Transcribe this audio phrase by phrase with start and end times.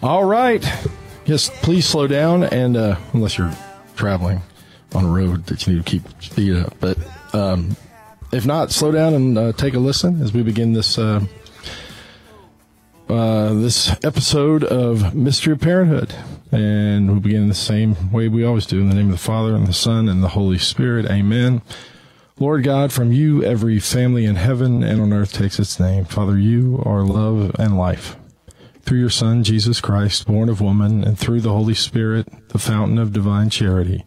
[0.00, 0.64] All right.
[1.24, 3.52] Yes, please slow down, and uh, unless you're
[3.96, 4.42] traveling
[4.94, 6.96] on a road that you need to keep speed up, but
[7.34, 7.76] um,
[8.32, 11.20] if not, slow down and uh, take a listen as we begin this uh,
[13.08, 16.14] uh, this episode of Mystery of Parenthood,
[16.52, 19.56] and we begin the same way we always do in the name of the Father
[19.56, 21.06] and the Son and the Holy Spirit.
[21.06, 21.60] Amen.
[22.38, 26.04] Lord God, from you every family in heaven and on earth takes its name.
[26.04, 28.14] Father, you are love and life
[28.88, 32.96] through your Son, Jesus Christ, born of woman, and through the Holy Spirit, the fountain
[32.96, 34.06] of divine charity,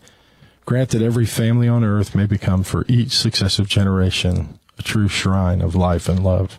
[0.65, 5.61] grant that every family on earth may become for each successive generation a true shrine
[5.61, 6.57] of life and love.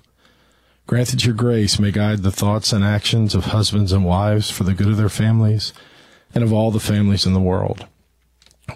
[0.86, 4.62] Grant that your grace may guide the thoughts and actions of husbands and wives for
[4.62, 5.72] the good of their families
[6.32, 7.88] and of all the families in the world.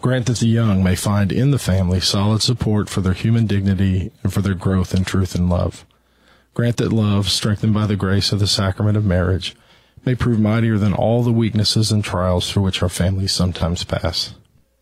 [0.01, 4.11] Grant that the young may find in the family solid support for their human dignity
[4.25, 5.87] and for their growth in truth and love.
[6.57, 9.55] Grant that love, strengthened by the grace of the sacrament of marriage,
[10.07, 14.33] may prove mightier than all the weaknesses and trials through which our families sometimes pass.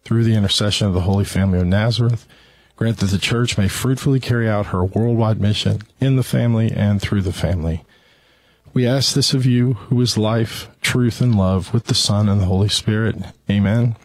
[0.04, 2.28] Through the intercession of the Holy Family of Nazareth,
[2.76, 7.02] grant that the Church may fruitfully carry out her worldwide mission in the family and
[7.02, 7.82] through the family.
[8.72, 12.40] We ask this of you, who is life, truth, and love, with the Son and
[12.40, 13.16] the Holy Spirit.
[13.50, 13.96] Amen.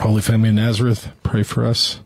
[0.00, 2.00] Holy Family of Nazareth, pray for us.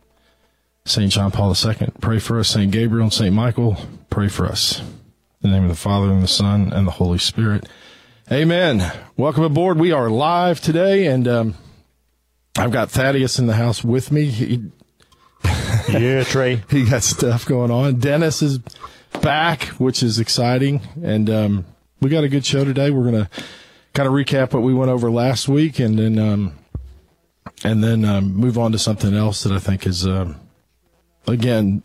[0.85, 1.11] St.
[1.11, 2.51] John Paul II, pray for us.
[2.51, 2.71] St.
[2.71, 3.35] Gabriel and St.
[3.35, 3.77] Michael,
[4.15, 4.79] pray for us.
[5.43, 7.69] In the name of the Father and the Son and the Holy Spirit.
[8.31, 8.93] Amen.
[9.17, 9.77] Welcome aboard.
[9.77, 11.55] We are live today, and um,
[12.57, 14.27] I've got Thaddeus in the house with me.
[14.27, 14.71] He,
[15.89, 16.63] Yeah, Trey.
[16.71, 17.97] he got stuff going on.
[17.97, 18.59] Dennis is
[19.21, 21.65] back, which is exciting, and um,
[22.01, 22.93] we got a good show today.
[22.93, 23.29] We're gonna
[23.95, 26.53] kind of recap what we went over last week, and then um,
[27.65, 30.37] and then um, move on to something else that I think is um,
[31.27, 31.83] again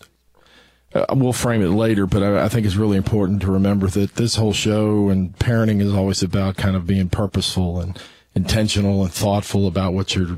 [0.94, 4.16] uh, we'll frame it later, but I, I think it's really important to remember that
[4.16, 8.00] this whole show and parenting is always about kind of being purposeful and
[8.33, 10.38] intentional and thoughtful about what you're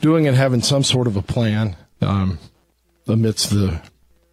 [0.00, 2.38] doing and having some sort of a plan um,
[3.06, 3.80] amidst the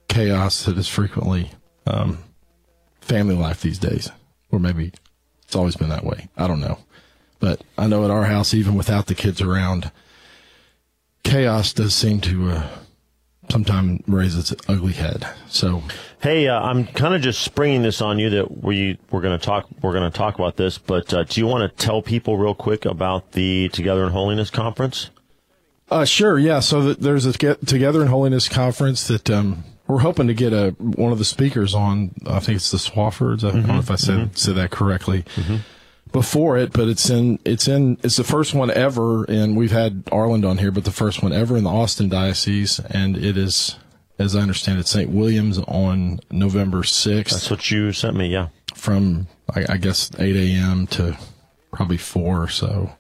[0.09, 1.51] chaos that is frequently
[1.87, 2.17] um,
[2.99, 4.11] family life these days,
[4.51, 4.91] or maybe
[5.43, 6.27] it's always been that way.
[6.35, 6.79] I don't know,
[7.39, 9.91] but I know at our house, even without the kids around,
[11.23, 12.49] chaos does seem to.
[12.51, 12.67] Uh,
[13.51, 15.27] sometimes raise its ugly head.
[15.47, 15.83] So,
[16.21, 19.43] Hey, uh, I'm kind of just springing this on you that we we're going to
[19.43, 22.37] talk we're going to talk about this, but uh, do you want to tell people
[22.37, 25.09] real quick about the Together in Holiness conference?
[25.89, 26.59] uh, sure, yeah.
[26.59, 30.53] So that there's a Get Together in Holiness conference that um, we're hoping to get
[30.53, 32.11] a one of the speakers on.
[32.27, 33.43] I think it's the Swaffords.
[33.43, 35.25] I don't know if I said said that correctly.
[36.11, 40.03] Before it, but it's in it's in it's the first one ever, and we've had
[40.07, 43.77] Arland on here, but the first one ever in the Austin diocese, and it is,
[44.19, 45.09] as I understand it, St.
[45.09, 47.33] William's on November sixth.
[47.33, 48.27] That's what you sent me.
[48.27, 48.49] Yeah.
[48.75, 50.87] from I, I guess 8 a.m.
[50.87, 51.17] to
[51.71, 52.91] probably four or so.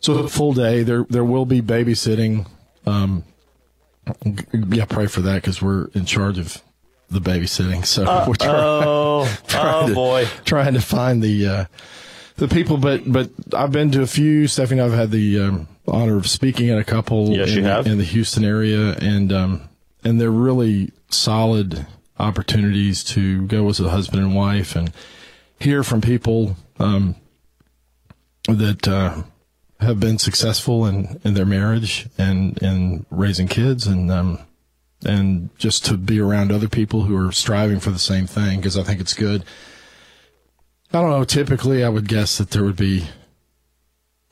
[0.00, 0.82] So a full day.
[0.82, 2.46] There there will be babysitting.
[2.86, 3.24] Um,
[4.52, 6.60] yeah, pray for that because we're in charge of
[7.10, 7.84] the babysitting.
[7.86, 10.26] So we're trying, Oh, trying oh to, boy.
[10.44, 11.64] trying to find the uh,
[12.40, 12.76] the people.
[12.76, 14.48] But but I've been to a few.
[14.48, 17.30] Stephanie, I've had the um, honor of speaking at a couple.
[17.30, 17.86] Yes, in, you have.
[17.86, 19.68] in the Houston area, and um,
[20.02, 21.86] and they're really solid
[22.18, 24.92] opportunities to go as a husband and wife and
[25.58, 27.14] hear from people um,
[28.46, 29.22] that uh,
[29.80, 34.38] have been successful in, in their marriage and in raising kids and um,
[35.04, 38.76] and just to be around other people who are striving for the same thing because
[38.76, 39.44] I think it's good.
[40.92, 41.24] I don't know.
[41.24, 43.00] Typically, I would guess that there would be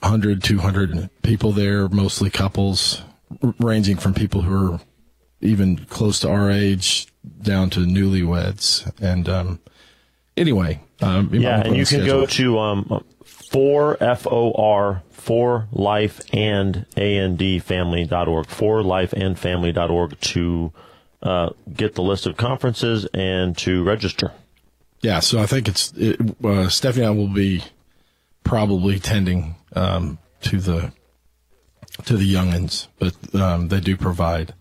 [0.01, 3.03] 100, 200 people there, mostly couples,
[3.43, 4.81] r- ranging from people who are
[5.41, 7.07] even close to our age
[7.43, 8.91] down to newlyweds.
[9.01, 9.61] And um,
[10.37, 16.21] anyway, um, Yeah, and you can go to um, for F O R for life
[16.33, 20.73] and A N D family.org, for life and family.org to
[21.23, 24.33] uh, get the list of conferences and to register.
[25.01, 27.63] Yeah, so I think it's it, uh, Stephanie and I will be
[28.43, 30.93] probably tending um, to the
[32.07, 34.55] to the youngins, but um, they do provide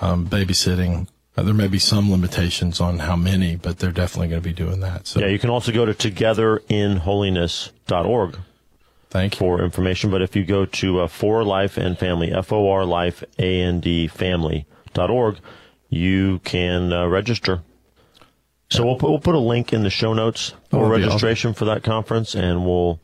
[0.00, 1.06] um, babysitting.
[1.36, 4.52] Uh, there may be some limitations on how many, but they're definitely going to be
[4.54, 5.06] doing that.
[5.06, 8.38] So Yeah, you can also go to togetherinholiness.org
[9.08, 9.38] Thank you.
[9.38, 10.10] for information.
[10.10, 13.60] But if you go to uh, For Life and Family, F O R Life A
[13.62, 15.38] N D Family.org,
[15.88, 17.62] you can uh, register.
[18.72, 21.82] So we'll put, we'll put a link in the show notes for registration for that
[21.82, 23.00] conference, and we'll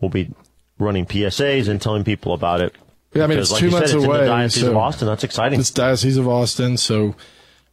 [0.00, 0.30] we'll be
[0.78, 2.74] running PSAs and telling people about it.
[3.12, 4.62] Yeah, I mean, Because it's like two you said, months it's away, in the Diocese
[4.62, 5.08] of so- Austin.
[5.08, 5.60] That's exciting.
[5.60, 7.14] It's Diocese of Austin, so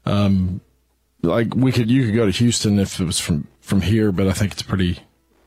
[0.05, 0.61] um,
[1.21, 4.27] like we could you could go to Houston if it was from from here, but
[4.27, 4.99] I think it's pretty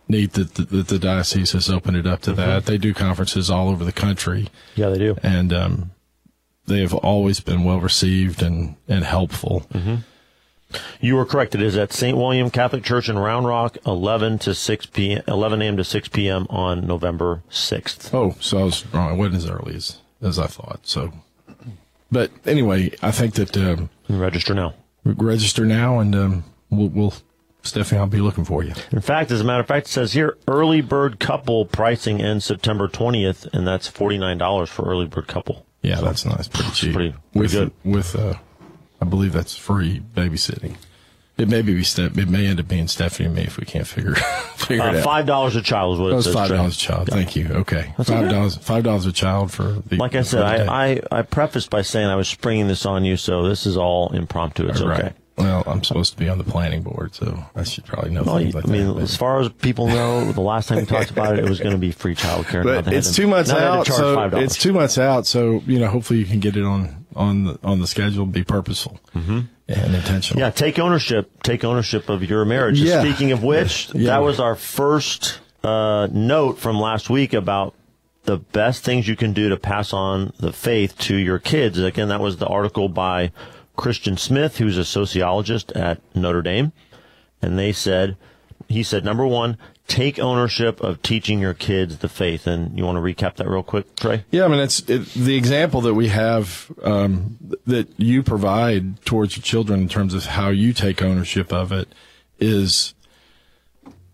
[0.09, 2.67] neat that the, that the diocese has opened it up to that.
[2.67, 5.17] They do conferences all over the country, yeah, they do.
[5.23, 5.91] and um,
[6.67, 9.67] they have always been well received and and helpful.
[11.01, 11.55] You were correct.
[11.55, 12.17] It is at St.
[12.17, 15.77] William Catholic Church in Round Rock, 11 to 6 p.m., 11 a.m.
[15.77, 16.47] to 6 p.m.
[16.51, 18.15] on November 6th.
[18.15, 19.15] Oh, so I was wrong.
[19.15, 20.81] It wasn't as early as as I thought.
[20.83, 21.13] So,
[22.13, 24.75] but anyway, I think that um, register now.
[25.05, 27.15] register now, and um, we'll, we'll
[27.63, 28.73] Stephanie, I'll be looking for you.
[28.93, 32.45] In fact, as a matter of fact, it says here early bird couple pricing ends
[32.45, 35.67] September 20th, and that's $49 for early bird couple.
[35.83, 36.49] Yeah, that's nice.
[36.49, 36.93] Pretty cheap.
[36.95, 37.73] pretty- pretty with good.
[37.85, 38.35] with uh,
[39.01, 40.77] I believe that's free babysitting.
[41.39, 42.19] It may be Steph.
[42.19, 44.15] It may end up being Stephanie and me if we can't figure
[44.57, 45.05] figure Uh, it out.
[45.05, 46.35] Five dollars a child is what it was says.
[46.35, 47.09] five dollars a child.
[47.09, 47.47] Thank you.
[47.49, 48.03] Okay, okay.
[48.05, 48.57] five dollars.
[48.59, 49.97] Five dollars a child for the.
[49.97, 50.43] Like I said.
[50.43, 53.79] I, I, I prefaced by saying I was springing this on you, so this is
[53.79, 54.69] all impromptu.
[54.69, 55.01] It's right.
[55.01, 55.13] okay.
[55.39, 58.37] Well, I'm supposed to be on the planning board, so I should probably know Well,
[58.37, 59.01] things like I mean, that.
[59.01, 61.73] as far as people know, the last time we talked about it, it was going
[61.73, 62.63] to be free childcare.
[62.65, 64.43] But it's two months now they had to out, so $5.
[64.43, 65.27] it's two months out.
[65.27, 68.27] So you know, hopefully you can get it on on the on the schedule.
[68.27, 70.41] Be purposeful and intentional.
[70.41, 71.31] Yeah, take ownership.
[71.43, 72.81] Take ownership of your marriage.
[72.81, 73.01] Yeah.
[73.03, 74.07] Speaking of which, Yeah.
[74.13, 77.75] that was our first uh, note from last week about
[78.25, 81.79] the best things you can do to pass on the faith to your kids.
[81.79, 83.33] Again, that was the article by
[83.77, 86.73] Christian Smith, who's a sociologist at Notre Dame,
[87.41, 88.17] and they said
[88.69, 89.57] he said number one.
[89.91, 93.65] Take ownership of teaching your kids the faith, and you want to recap that real
[93.65, 94.25] quick, Trey?
[94.31, 99.37] Yeah, I mean, it's it, the example that we have um, that you provide towards
[99.37, 101.89] your children in terms of how you take ownership of it
[102.39, 102.95] is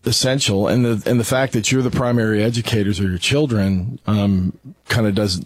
[0.05, 4.56] essential, and the and the fact that you're the primary educators of your children um,
[4.88, 5.44] kind of does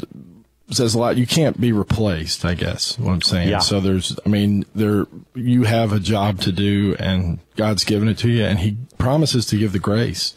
[0.74, 1.16] says a lot.
[1.16, 2.98] You can't be replaced, I guess.
[2.98, 3.48] What I'm saying.
[3.48, 3.58] Yeah.
[3.58, 8.18] So there's, I mean, there you have a job to do, and God's given it
[8.18, 10.34] to you, and He promises to give the grace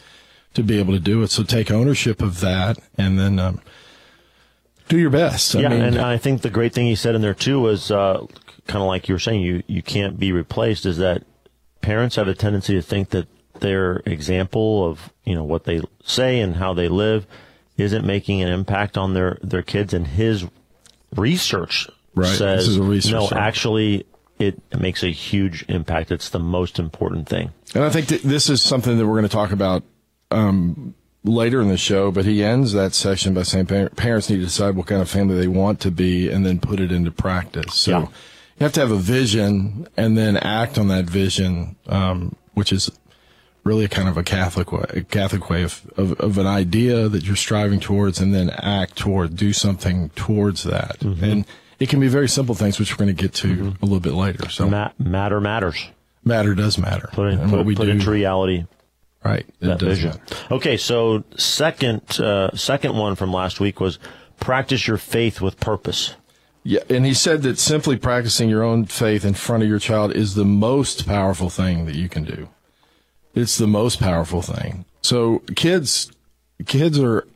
[0.53, 1.31] to be able to do it.
[1.31, 3.39] So take ownership of that, and then.
[3.39, 3.61] Um,
[4.89, 5.55] do your best.
[5.55, 7.89] I yeah, mean, and I think the great thing he said in there too was
[7.89, 8.25] uh,
[8.67, 10.85] kind of like you were saying, you you can't be replaced.
[10.85, 11.23] Is that
[11.81, 13.27] parents have a tendency to think that
[13.59, 17.25] their example of you know what they say and how they live
[17.77, 20.45] isn't making an impact on their their kids, and his
[21.15, 24.05] research Right, says this is a research no, actually.
[24.39, 26.11] It makes a huge impact.
[26.11, 27.51] It's the most important thing.
[27.75, 29.83] And I think that this is something that we're going to talk about
[30.31, 32.11] um, later in the show.
[32.11, 35.09] But he ends that section by saying par- parents need to decide what kind of
[35.09, 37.75] family they want to be and then put it into practice.
[37.75, 37.99] So Yeah.
[38.01, 38.09] you
[38.61, 42.91] have to have a vision and then act on that vision, um, which is
[43.63, 47.07] really a kind of a Catholic way, a Catholic way of, of, of an idea
[47.07, 50.99] that you're striving towards and then act toward, do something towards that.
[50.99, 51.23] Mm-hmm.
[51.23, 51.45] And
[51.79, 54.13] it can be very simple things, which we're going to get to a little bit
[54.13, 54.49] later.
[54.49, 55.87] So Ma- matter matters.
[56.23, 57.09] matter does matter.
[57.13, 58.65] Put, in, and put, what we put do, into reality.
[59.23, 59.45] right?
[59.61, 60.09] It that does vision.
[60.11, 60.53] matter.
[60.55, 63.97] Okay, so second uh, second one from last week was
[64.39, 66.15] practice your faith with purpose.
[66.65, 70.13] Yeah, and he said that simply practicing your own faith in front of your child
[70.13, 72.47] is the most powerful thing that you can do.
[73.33, 74.85] It's the most powerful thing.
[75.01, 76.11] So kids,
[76.65, 77.27] kids are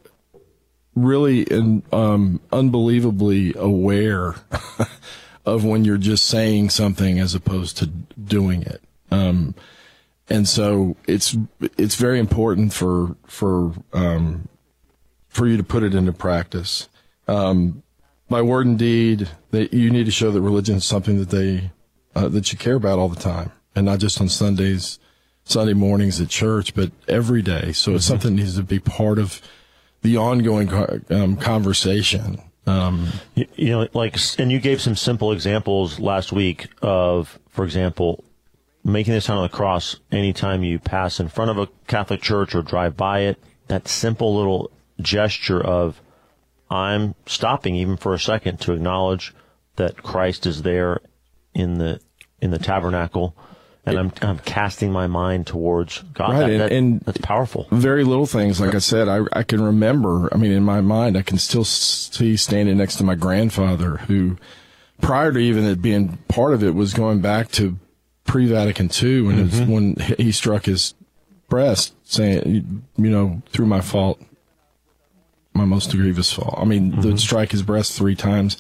[0.96, 1.48] really
[1.92, 4.36] um, unbelievably aware
[5.46, 8.82] of when you're just saying something as opposed to doing it.
[9.12, 9.56] Um,
[10.30, 11.38] and so it's
[11.78, 14.50] it's very important for for um,
[15.30, 16.90] for you to put it into practice.
[17.28, 17.84] Um,
[18.30, 21.72] by word and deed, that you need to show that religion is something that they
[22.16, 25.00] uh, that you care about all the time, and not just on Sundays,
[25.50, 27.72] Sunday mornings at church, but every day.
[27.72, 29.42] So it's something that needs to be part of
[30.02, 30.70] the ongoing
[31.10, 32.42] um, conversation.
[32.66, 37.64] Um, You, you know, like, and you gave some simple examples last week of, for
[37.64, 38.24] example,
[38.84, 42.54] making the sign on the cross anytime you pass in front of a Catholic church
[42.54, 43.38] or drive by it.
[43.68, 46.02] That simple little gesture of,
[46.70, 49.34] I'm stopping even for a second to acknowledge
[49.78, 51.00] that Christ is there
[51.54, 52.00] in the
[52.40, 53.36] in the tabernacle,
[53.88, 56.32] and I'm I'm casting my mind towards God.
[56.32, 57.68] Right, That- and- that- and- that's powerful.
[57.72, 58.60] very little things.
[58.62, 61.64] Like I said, I, I can remember, I mean, in my mind, I can still
[61.64, 64.38] see standing next to my grandfather who,
[65.02, 67.78] prior to even it being part of it, was going back to
[68.26, 70.94] pre-Vatican II when, it's, when he struck his
[71.50, 74.22] breast saying, you know, through my fault,
[75.54, 76.56] my most grievous fault.
[76.58, 77.02] I mean, mm-hmm.
[77.02, 78.58] the strike his breast three times.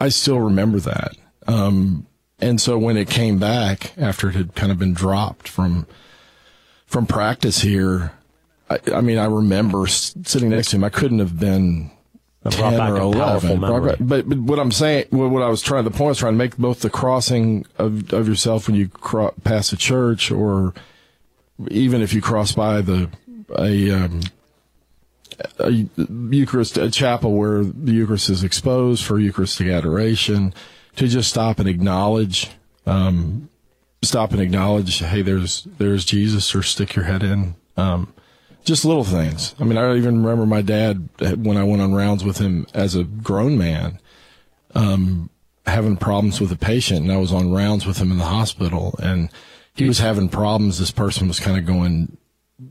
[0.00, 1.12] I still remember that.
[1.46, 2.06] Um,
[2.40, 5.86] and so when it came back after it had kind of been dropped from
[6.86, 8.12] from practice here,
[8.68, 10.84] I, I mean, I remember sitting next to him.
[10.84, 11.90] I couldn't have been
[12.50, 13.60] ten or eleven.
[14.00, 16.38] but, but what I'm saying, what I was trying, the point I was trying to
[16.38, 20.74] make, both the crossing of of yourself when you cro- pass a church, or
[21.68, 23.10] even if you cross by the
[23.58, 24.20] a um,
[25.58, 30.54] a Eucharist, a chapel where the Eucharist is exposed for Eucharistic adoration,
[30.96, 32.50] to just stop and acknowledge,
[32.86, 33.48] um,
[34.02, 37.54] stop and acknowledge, hey, there's there's Jesus, or stick your head in.
[37.76, 38.12] Um,
[38.64, 39.54] just little things.
[39.58, 42.94] I mean, I even remember my dad when I went on rounds with him as
[42.94, 43.98] a grown man,
[44.74, 45.30] um,
[45.66, 48.94] having problems with a patient, and I was on rounds with him in the hospital,
[49.02, 49.30] and
[49.74, 50.78] he was having problems.
[50.78, 52.16] This person was kind of going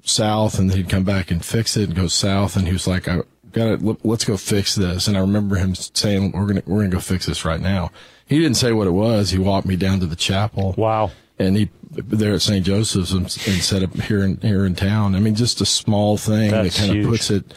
[0.04, 3.08] south, and he'd come back and fix it and go south, and he was like,
[3.08, 3.22] "I
[3.52, 4.06] got it.
[4.06, 7.26] Let's go fix this." And I remember him saying, "We're gonna we're gonna go fix
[7.26, 7.92] this right now."
[8.26, 9.32] He didn't say what it was.
[9.32, 10.76] He walked me down to the chapel.
[10.78, 12.64] Wow and he there at St.
[12.64, 15.16] Joseph's and, and set up here in here in town.
[15.16, 17.56] I mean, just a small thing that's that kind of puts it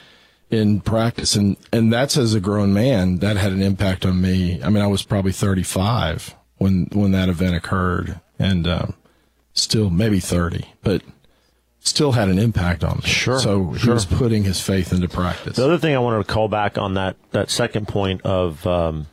[0.50, 4.62] in practice, and and that's as a grown man that had an impact on me.
[4.62, 8.94] I mean, I was probably 35 when when that event occurred, and um,
[9.52, 11.02] still maybe 30, but
[11.82, 13.08] still had an impact on me.
[13.08, 13.38] Sure.
[13.38, 13.94] So he sure.
[13.94, 15.56] was putting his faith into practice.
[15.56, 19.06] The other thing I wanted to call back on that that second point of um,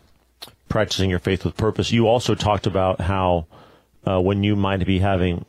[0.69, 3.47] practicing your faith with purpose, you also talked about how
[4.05, 5.45] uh, when you might be having,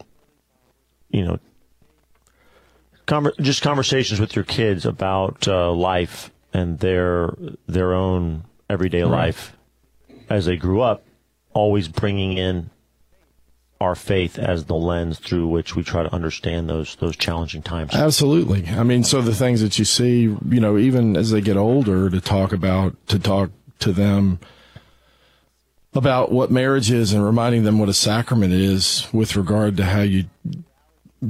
[1.11, 1.39] you know,
[3.41, 7.35] just conversations with your kids about uh, life and their
[7.67, 9.11] their own everyday right.
[9.11, 9.57] life
[10.29, 11.05] as they grew up,
[11.53, 12.71] always bringing in
[13.81, 17.95] our faith as the lens through which we try to understand those those challenging times.
[17.95, 18.67] Absolutely.
[18.69, 22.11] I mean, so the things that you see, you know, even as they get older,
[22.11, 24.39] to talk about to talk to them
[25.95, 30.03] about what marriage is and reminding them what a sacrament is with regard to how
[30.03, 30.25] you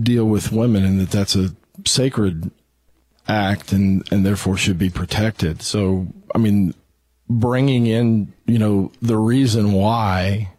[0.03, 1.55] deal with women and that that's a
[1.87, 2.51] sacred
[3.27, 5.63] act and, and therefore should be protected.
[5.63, 6.75] So, I mean,
[7.29, 10.53] bringing in, you know, the reason why,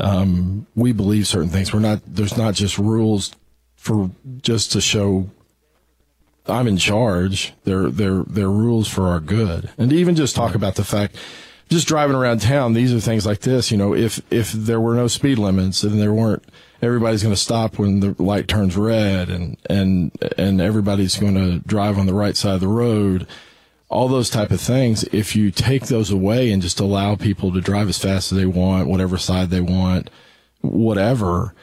[0.00, 1.72] um, we believe certain things.
[1.72, 3.34] We're not, there's not just rules
[3.76, 4.10] for
[4.42, 5.30] just to show
[6.46, 7.52] I'm in charge.
[7.64, 9.70] They're, they're, they're rules for our good.
[9.76, 11.16] And even just talk about the fact,
[11.68, 13.70] just driving around town, these are things like this.
[13.70, 16.42] You know, if if there were no speed limits and there weren't,
[16.80, 21.58] everybody's going to stop when the light turns red, and and and everybody's going to
[21.66, 23.26] drive on the right side of the road.
[23.88, 25.04] All those type of things.
[25.12, 28.46] If you take those away and just allow people to drive as fast as they
[28.46, 30.10] want, whatever side they want,
[30.60, 31.54] whatever,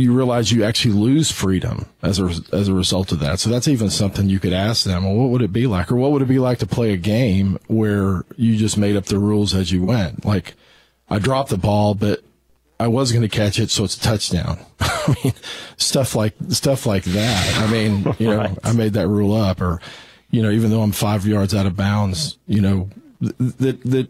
[0.00, 3.38] you realize you actually lose freedom as a, as a result of that.
[3.38, 5.04] So that's even something you could ask them.
[5.04, 5.92] Well, what would it be like?
[5.92, 9.04] Or what would it be like to play a game where you just made up
[9.06, 10.24] the rules as you went?
[10.24, 10.54] Like,
[11.08, 12.22] I dropped the ball, but
[12.78, 14.58] I was going to catch it, so it's a touchdown.
[14.80, 15.34] I mean,
[15.76, 17.58] stuff like, stuff like that.
[17.58, 18.58] I mean, you know, right.
[18.64, 19.80] I made that rule up or,
[20.30, 22.88] you know, even though I'm five yards out of bounds, you know,
[23.20, 24.08] that, that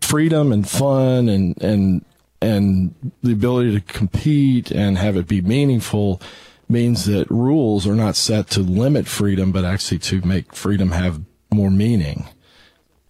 [0.00, 2.04] freedom and fun and, and,
[2.40, 6.20] and the ability to compete and have it be meaningful
[6.68, 11.20] means that rules are not set to limit freedom, but actually to make freedom have
[11.52, 12.26] more meaning.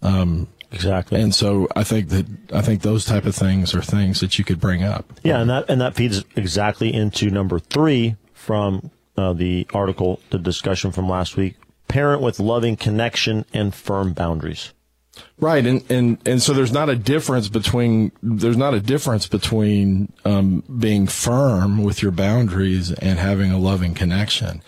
[0.02, 1.20] Um, exactly.
[1.20, 4.44] And so I think that I think those type of things are things that you
[4.44, 5.12] could bring up.
[5.22, 10.38] Yeah, and that and that feeds exactly into number three from uh, the article, the
[10.38, 11.54] discussion from last week.
[11.92, 14.72] Parent with loving connection and firm boundaries.
[15.38, 20.10] Right, and, and and so there's not a difference between there's not a difference between
[20.24, 24.62] um, being firm with your boundaries and having a loving connection.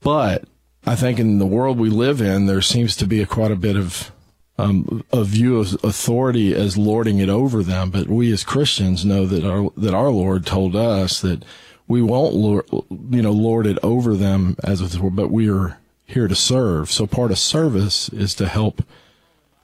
[0.00, 0.44] But
[0.86, 3.56] I think in the world we live in, there seems to be a, quite a
[3.56, 4.12] bit of
[4.58, 7.90] um, a view of authority as lording it over them.
[7.90, 11.44] But we as Christians know that our that our Lord told us that
[11.88, 12.64] we won't lord,
[13.10, 16.90] you know lord it over them as but we are here to serve.
[16.90, 18.82] So part of service is to help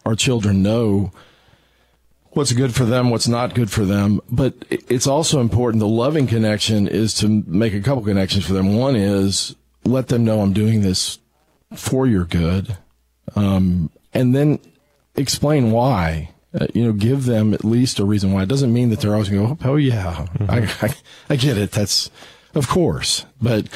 [0.04, 1.12] our children know
[2.30, 4.20] what's good for them, what's not good for them.
[4.30, 5.80] But it's also important.
[5.80, 8.76] The loving connection is to make a couple connections for them.
[8.76, 11.18] One is let them know I'm doing this
[11.74, 12.76] for your good.
[13.36, 14.58] Um, and then
[15.14, 16.30] explain why.
[16.58, 18.42] Uh, you know, give them at least a reason why.
[18.42, 20.50] It doesn't mean that they're always going to go, oh, yeah, mm-hmm.
[20.50, 20.94] I, I,
[21.30, 21.70] I get it.
[21.70, 22.10] That's,
[22.54, 23.24] of course.
[23.40, 23.68] But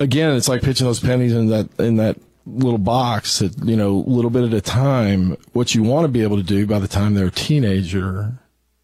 [0.00, 3.96] again, it's like pitching those pennies in that, in that little box that, you know,
[3.96, 6.78] a little bit at a time, what you want to be able to do by
[6.78, 8.32] the time they're a teenager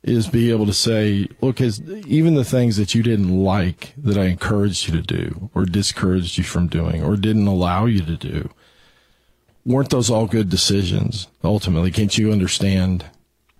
[0.02, 4.16] is be able to say, look, as even the things that you didn't like that
[4.16, 8.16] I encouraged you to do or discouraged you from doing or didn't allow you to
[8.16, 8.50] do,
[9.64, 11.90] weren't those all good decisions ultimately?
[11.90, 13.04] Can't you understand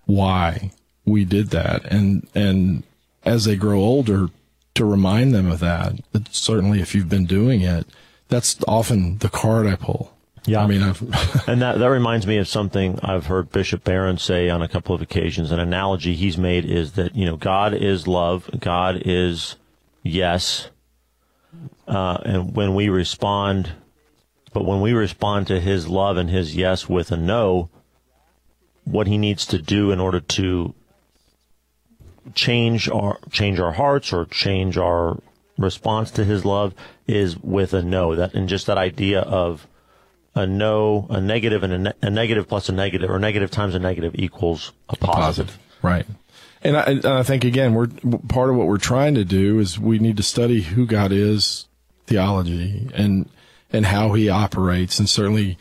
[0.04, 0.70] why
[1.04, 1.84] we did that?
[1.86, 2.84] And, and
[3.24, 4.28] as they grow older,
[4.76, 5.94] to remind them of that.
[6.12, 7.86] But certainly if you've been doing it,
[8.28, 10.12] that's often the card I pull.
[10.46, 10.62] Yeah.
[10.62, 11.02] I mean, I've,
[11.48, 14.94] and that, that reminds me of something I've heard Bishop Barron say on a couple
[14.94, 15.50] of occasions.
[15.50, 18.48] An analogy he's made is that, you know, God is love.
[18.58, 19.56] God is
[20.02, 20.68] yes.
[21.88, 23.72] Uh, and when we respond,
[24.52, 27.70] but when we respond to his love and his yes with a no,
[28.84, 30.74] what he needs to do in order to
[32.34, 35.20] change our change our hearts or change our
[35.58, 36.74] response to his love
[37.06, 38.14] is with a no.
[38.14, 39.66] That and just that idea of
[40.34, 43.74] a no a negative and a, ne- a negative plus a negative or negative times
[43.74, 45.58] a negative equals a positive, positive.
[45.82, 46.06] right.
[46.62, 47.88] And I, and I think again we're
[48.28, 51.66] part of what we're trying to do is we need to study who God is
[52.06, 53.28] theology and
[53.72, 54.98] and how he operates.
[54.98, 55.58] And certainly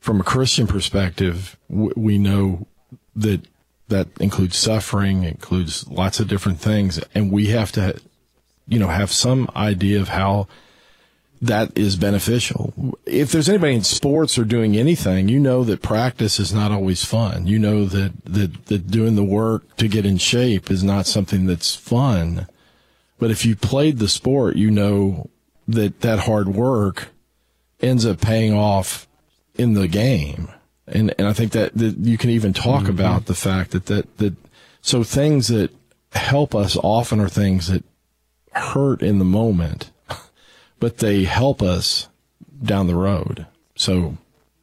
[0.00, 2.66] from a Christian perspective w- we know
[3.14, 3.46] that
[3.88, 7.00] that includes suffering, includes lots of different things.
[7.14, 8.00] And we have to,
[8.66, 10.48] you know, have some idea of how
[11.42, 12.72] that is beneficial.
[13.04, 17.04] If there's anybody in sports or doing anything, you know that practice is not always
[17.04, 17.48] fun.
[17.48, 21.46] You know that, that, that doing the work to get in shape is not something
[21.46, 22.46] that's fun.
[23.18, 25.30] But if you played the sport, you know
[25.66, 27.08] that that hard work
[27.80, 29.08] ends up paying off
[29.56, 30.48] in the game
[30.92, 32.90] and and I think that, that you can even talk mm-hmm.
[32.90, 34.34] about the fact that, that that
[34.80, 35.70] so things that
[36.12, 37.84] help us often are things that
[38.52, 39.90] hurt in the moment,
[40.78, 42.08] but they help us
[42.62, 43.46] down the road.
[43.74, 44.18] So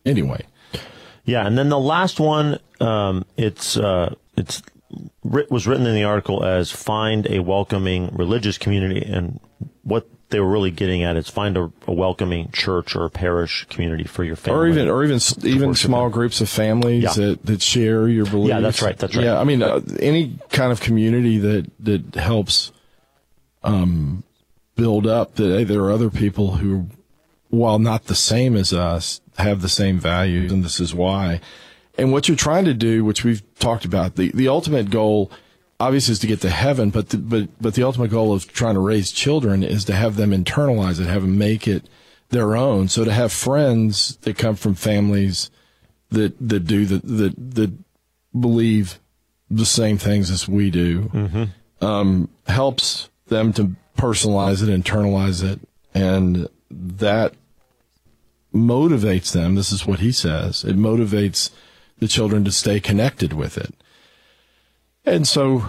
[0.06, 0.46] anyway,
[1.26, 4.62] yeah, and then the last one, um, it's uh, it's
[5.24, 9.40] was written in the article as find a welcoming religious community, and
[9.84, 13.66] what they were really getting at is find a, a, welcoming church or a parish
[13.70, 17.14] community for your family, or even or even even small groups of families yeah.
[17.14, 18.50] that, that share your beliefs.
[18.50, 18.98] Yeah, that's right.
[18.98, 19.26] That's right.
[19.26, 22.72] Yeah, I mean uh, any kind of community that that helps
[23.64, 24.24] um,
[24.76, 26.88] build up that hey, there are other people who,
[27.50, 31.42] while not the same as us, have the same values, and this is why.
[31.98, 35.32] And what you're trying to do, which we've talked about, the the ultimate goal
[35.80, 38.76] obviously is to get to heaven, but the, but but the ultimate goal of trying
[38.76, 41.88] to raise children is to have them internalize it, have them make it
[42.30, 42.88] their own.
[42.88, 45.50] So to have friends that come from families
[46.10, 47.74] that that do that that that
[48.38, 49.00] believe
[49.50, 51.86] the same things as we do mm-hmm.
[51.86, 55.60] um, helps them to personalize it, internalize it,
[55.94, 57.34] and that
[58.54, 59.56] motivates them.
[59.56, 60.64] This is what he says.
[60.64, 61.52] It motivates
[61.98, 63.74] the children to stay connected with it.
[65.06, 65.66] And so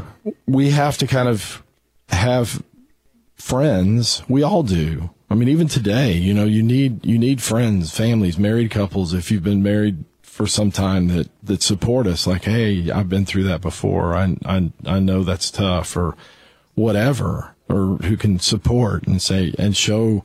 [0.47, 1.63] we have to kind of
[2.09, 2.63] have
[3.35, 4.23] friends.
[4.29, 5.11] We all do.
[5.31, 9.15] I mean, even today, you know, you need, you need friends, families, married couples.
[9.15, 13.25] If you've been married for some time that, that support us, like, Hey, I've been
[13.25, 14.15] through that before.
[14.15, 16.17] I, I, I know that's tough or
[16.75, 20.25] whatever, or who can support and say, and show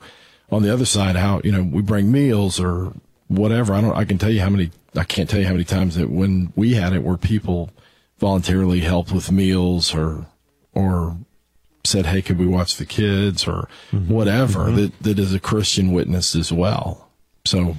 [0.51, 2.93] on the other side how, you know, we bring meals or
[3.27, 3.73] whatever.
[3.73, 5.95] I don't, I can tell you how many, I can't tell you how many times
[5.95, 7.69] that when we had it where people
[8.19, 10.27] voluntarily helped with meals or
[10.73, 11.17] or
[11.83, 14.11] said, "Hey, could we watch the kids?" or mm-hmm.
[14.11, 14.75] whatever mm-hmm.
[14.75, 17.09] that that is a Christian witness as well.
[17.45, 17.75] So,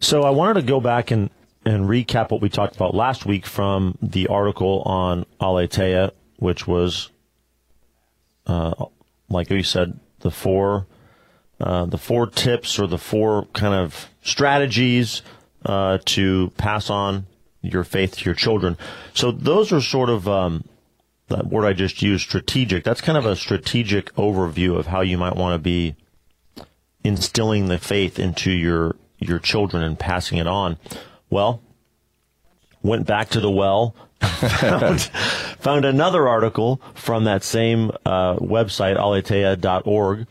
[0.00, 1.30] so I wanted to go back and
[1.64, 7.10] and recap what we talked about last week from the article on Aleteia, which was,
[8.46, 8.86] uh,
[9.28, 10.86] like we said, the four
[11.60, 15.22] uh, the four tips or the four kind of strategies
[15.66, 17.26] uh, to pass on
[17.62, 18.76] your faith to your children.
[19.14, 20.64] So those are sort of um,
[21.28, 22.84] that word I just used, strategic.
[22.84, 25.96] That's kind of a strategic overview of how you might want to be
[27.02, 30.78] instilling the faith into your your children and passing it on.
[31.28, 31.62] Well,
[32.82, 35.02] went back to the well, found,
[35.60, 40.26] found another article from that same uh, website, aleteia.org,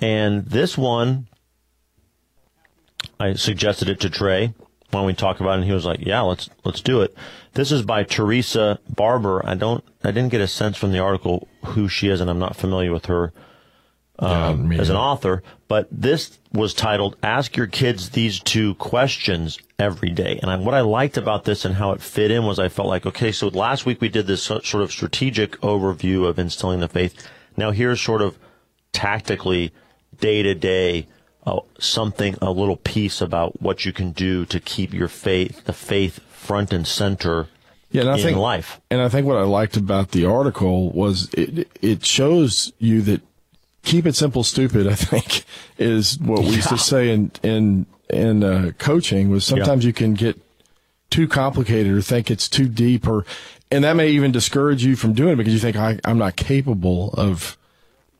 [0.00, 1.26] and this one
[3.18, 4.54] I suggested it to Trey
[5.02, 7.14] when we talked about it, and he was like, "Yeah, let's let's do it."
[7.54, 9.44] This is by Teresa Barber.
[9.46, 12.38] I don't, I didn't get a sense from the article who she is, and I'm
[12.38, 13.32] not familiar with her
[14.18, 15.42] um, yeah, as an author.
[15.68, 20.74] But this was titled "Ask Your Kids These Two Questions Every Day." And I, what
[20.74, 23.48] I liked about this and how it fit in was I felt like, okay, so
[23.48, 27.26] last week we did this sort of strategic overview of instilling the faith.
[27.56, 28.38] Now here's sort of
[28.92, 29.72] tactically
[30.20, 31.06] day to day
[31.46, 35.72] uh, something, a little piece about what you can do to keep your faith, the
[35.72, 37.48] faith front and center
[37.90, 38.80] yeah, and I think, life.
[38.90, 43.22] And I think what I liked about the article was it, it shows you that
[43.82, 45.44] keep it simple, stupid, I think
[45.78, 46.56] is what we yeah.
[46.56, 50.40] used to say in, in, in uh, coaching was sometimes you can get
[51.10, 53.24] too complicated or think it's too deep or
[53.70, 56.34] and that may even discourage you from doing it because you think I, I'm not
[56.34, 57.56] capable of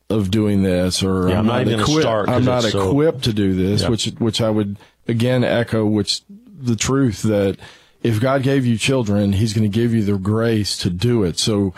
[0.09, 3.33] of doing this or Yeah, I'm not gonna equipped I'm not it's so- equipped to
[3.33, 3.89] do this Yeah.
[3.89, 7.57] which which I would again echo which the truth that
[8.03, 11.39] if God gave you children he's going to give you the grace to do it
[11.39, 11.73] so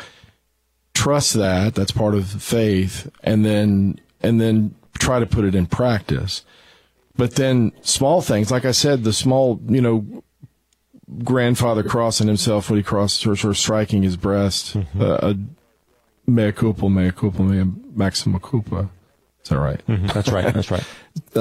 [0.93, 5.65] trust that that's part of faith and then and then try to put it in
[5.65, 6.43] practice
[7.15, 10.23] but then small things like i said the small you know
[11.23, 15.01] grandfather crossing himself when he crossed or, or striking his breast Mm-hmm.
[15.01, 15.35] uh, a
[16.27, 18.89] mea culpa mea culpa mea maxima culpa
[19.43, 19.81] is that right?
[19.87, 20.53] That's right.
[20.53, 20.85] That's right.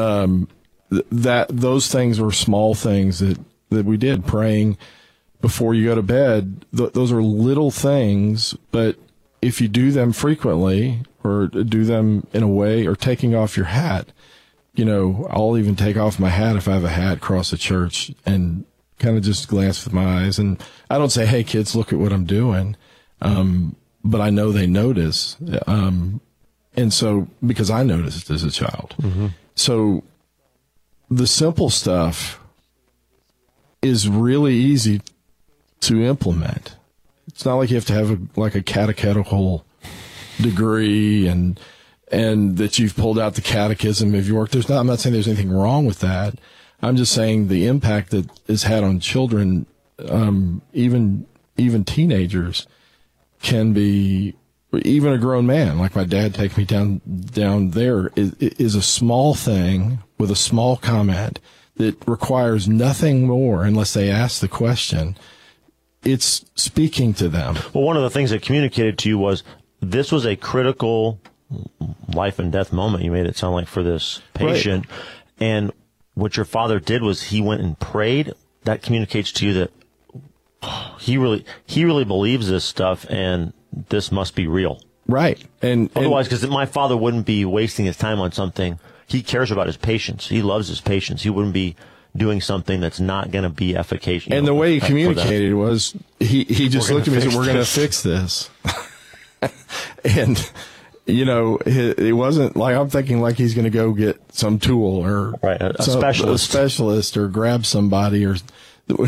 [0.90, 3.38] th- that those things are small things that
[3.70, 4.24] that we did.
[4.26, 4.78] Praying
[5.40, 8.96] before you go to bed th- those are little things but
[9.42, 13.66] if you do them frequently or do them in a way or taking off your
[13.66, 14.08] hat
[14.74, 17.56] you know I'll even take off my hat if I have a hat across the
[17.58, 18.64] church and
[18.98, 20.38] kind of just glance with my eyes.
[20.38, 22.76] And I don't say hey kids look at what I'm doing.
[23.20, 23.76] Um
[24.10, 26.20] but I know they notice um
[26.76, 28.94] and so because I noticed as a child
[29.54, 30.02] so
[31.10, 32.40] the simple stuff
[33.82, 35.00] is really easy
[35.80, 36.74] to implement.
[37.28, 39.64] It's not like you have to have a, like a catechetical
[40.40, 41.60] degree and
[42.10, 44.50] and that you've pulled out the catechism of your work.
[44.50, 44.78] There's not.
[44.80, 46.34] I'm not saying there's anything wrong with that.
[46.82, 49.66] I'm just saying the impact that is had on children,
[50.08, 52.66] um, even even teenagers,
[53.40, 54.34] can be
[54.82, 57.00] even a grown man like my dad take me down
[57.32, 61.40] down there is, is a small thing with a small comment
[61.76, 65.16] that requires nothing more unless they ask the question
[66.02, 69.42] it's speaking to them Well, one of the things that communicated to you was
[69.80, 71.20] this was a critical
[72.14, 73.04] life and death moment.
[73.04, 74.86] You made it sound like for this patient,
[75.38, 75.72] and
[76.14, 78.32] what your father did was he went and prayed.
[78.64, 79.70] That communicates to you that
[81.00, 83.52] he really he really believes this stuff, and
[83.88, 84.80] this must be real.
[85.06, 88.78] right and, Otherwise, because my father wouldn't be wasting his time on something.
[89.06, 90.28] He cares about his patients.
[90.28, 91.22] He loves his patients.
[91.22, 91.76] He wouldn't be
[92.16, 94.32] doing something that's not going to be efficacious.
[94.32, 97.44] and the way he communicated was he, he just looked at me and said, We're
[97.46, 98.48] going to fix this.
[100.04, 100.50] and,
[101.06, 104.58] you know, it, it wasn't like I'm thinking like he's going to go get some
[104.58, 106.48] tool or Right, a some- specialist.
[106.48, 108.36] a specialist or grab somebody or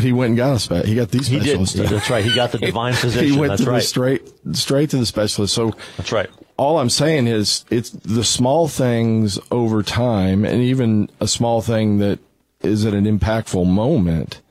[0.01, 1.45] he went and got a spe- he got these He did.
[1.67, 1.75] specialists.
[1.89, 2.23] That's right.
[2.25, 3.31] He got the divine physician.
[3.33, 3.77] he went that's to right.
[3.77, 5.53] the straight straight to the specialist.
[5.53, 6.29] So That's right.
[6.57, 11.99] all I'm saying is it's the small things over time and even a small thing
[11.99, 12.19] that
[12.61, 14.41] is at an impactful moment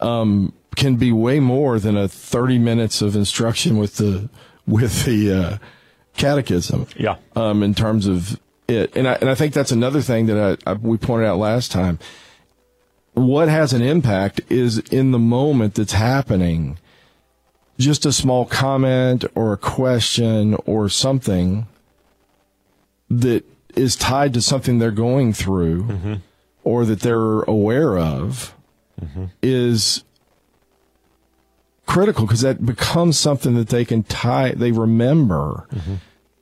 [0.00, 4.28] um, can be way more than a 30 minutes of instruction with the
[4.66, 5.58] with the uh,
[6.16, 7.16] catechism Yeah.
[7.36, 8.94] um, in terms of it.
[8.96, 11.70] And I, and I think that's another thing that I, I, we pointed out last
[11.72, 11.98] time.
[13.14, 16.78] What has an impact is in the moment that's happening,
[17.78, 21.66] just a small comment or a question or something
[23.08, 23.44] that
[23.74, 26.14] is tied to something they're going through mm-hmm.
[26.64, 28.54] or that they're aware of
[29.00, 29.26] mm-hmm.
[29.42, 30.04] is
[31.86, 35.94] critical because that becomes something that they can tie, they remember mm-hmm.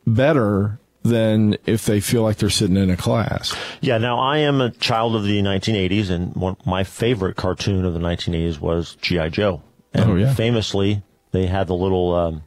[0.07, 3.55] better than if they feel like they're sitting in a class.
[3.81, 3.99] Yeah.
[3.99, 8.01] Now I am a child of the 1980s, and one, my favorite cartoon of the
[8.01, 9.63] 1980s was GI Joe.
[9.95, 10.35] And Oh, yeah.
[10.35, 12.43] famously, they had the little, um,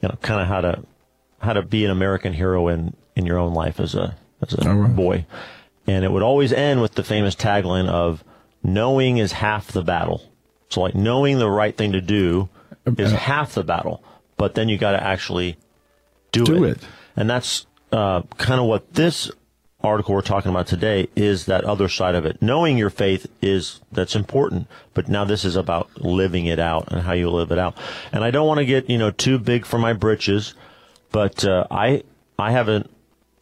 [0.00, 0.82] you know, kind of how to
[1.40, 4.68] how to be an American hero in in your own life as a as a
[4.68, 4.94] Oh, right.
[4.96, 5.26] boy,
[5.86, 8.22] and it would always end with the famous tagline of
[8.62, 10.22] "Knowing is half the battle."
[10.68, 12.48] So, like knowing the right thing to do
[12.98, 14.02] is Uh, half the battle,
[14.36, 15.56] but then you got to actually
[16.32, 16.78] do, Do it.
[17.16, 19.30] And that's uh, kind of what this
[19.82, 22.42] article we're talking about today is that other side of it.
[22.42, 27.02] Knowing your faith is that's important, but now this is about living it out and
[27.02, 27.76] how you live it out.
[28.12, 30.54] And I don't want to get you know too big for my britches,
[31.12, 32.02] but uh, I
[32.38, 32.84] I have a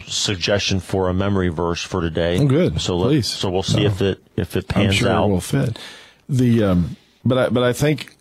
[0.06, 2.38] suggestion for a memory verse for today.
[2.38, 2.80] Oh, good.
[2.80, 3.26] So let- Please.
[3.28, 3.86] so we'll see No.
[3.86, 5.26] if it if it pans I'm sure out.
[5.26, 5.78] it will fit.
[6.28, 8.13] The um, but I but I think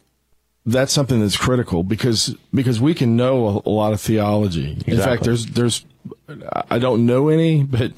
[0.66, 4.82] that's something that's critical because because we can know a, a lot of theology.
[4.88, 5.86] In fact, there's there's
[6.70, 7.94] I don't know any, but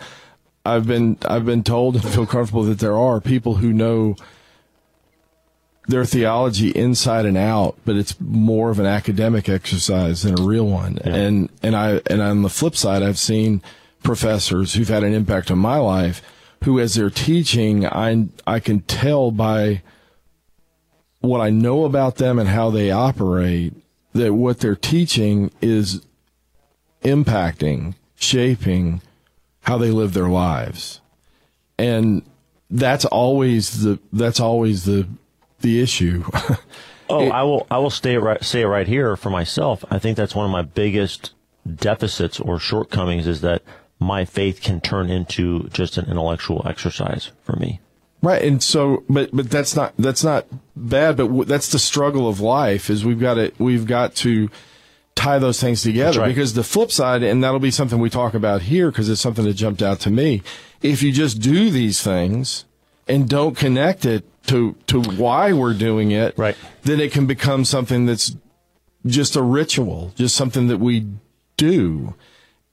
[0.65, 4.15] I've been I've been told and feel comfortable that there are people who know
[5.87, 10.67] their theology inside and out, but it's more of an academic exercise than a real
[10.67, 10.97] one.
[11.03, 13.61] And and I and on the flip side, I've seen
[14.01, 16.21] professors who've had an impact on my life
[16.63, 19.83] who, as they're teaching, I I can tell by
[21.27, 23.73] what I know about them and how they operate
[24.13, 26.01] that what they're teaching is
[27.03, 29.01] impacting, shaping
[29.61, 31.01] how they live their lives.
[31.77, 32.23] And
[32.69, 35.07] that's always the that's always the
[35.61, 36.23] the issue.
[37.07, 37.67] Oh, It- I will.
[37.69, 39.85] I will stay right, say it right here for myself.
[39.91, 41.33] I think that's one of my biggest
[41.71, 43.61] deficits or shortcomings is that
[43.99, 47.79] my faith can turn into just an intellectual exercise for me.
[48.25, 51.15] Right, and so, but but that's not that's not bad.
[51.17, 52.89] But w- that's the struggle of life.
[52.89, 54.49] Is we've got to we've got to
[55.13, 56.27] tie those things together right.
[56.27, 59.45] because the flip side, and that'll be something we talk about here because it's something
[59.45, 60.41] that jumped out to me.
[60.81, 62.65] If you just do these things
[63.07, 66.55] and don't connect it to to why we're doing it, Right.
[66.83, 68.35] then it can become something that's
[69.05, 71.05] just a ritual, just something that we
[71.57, 72.15] do.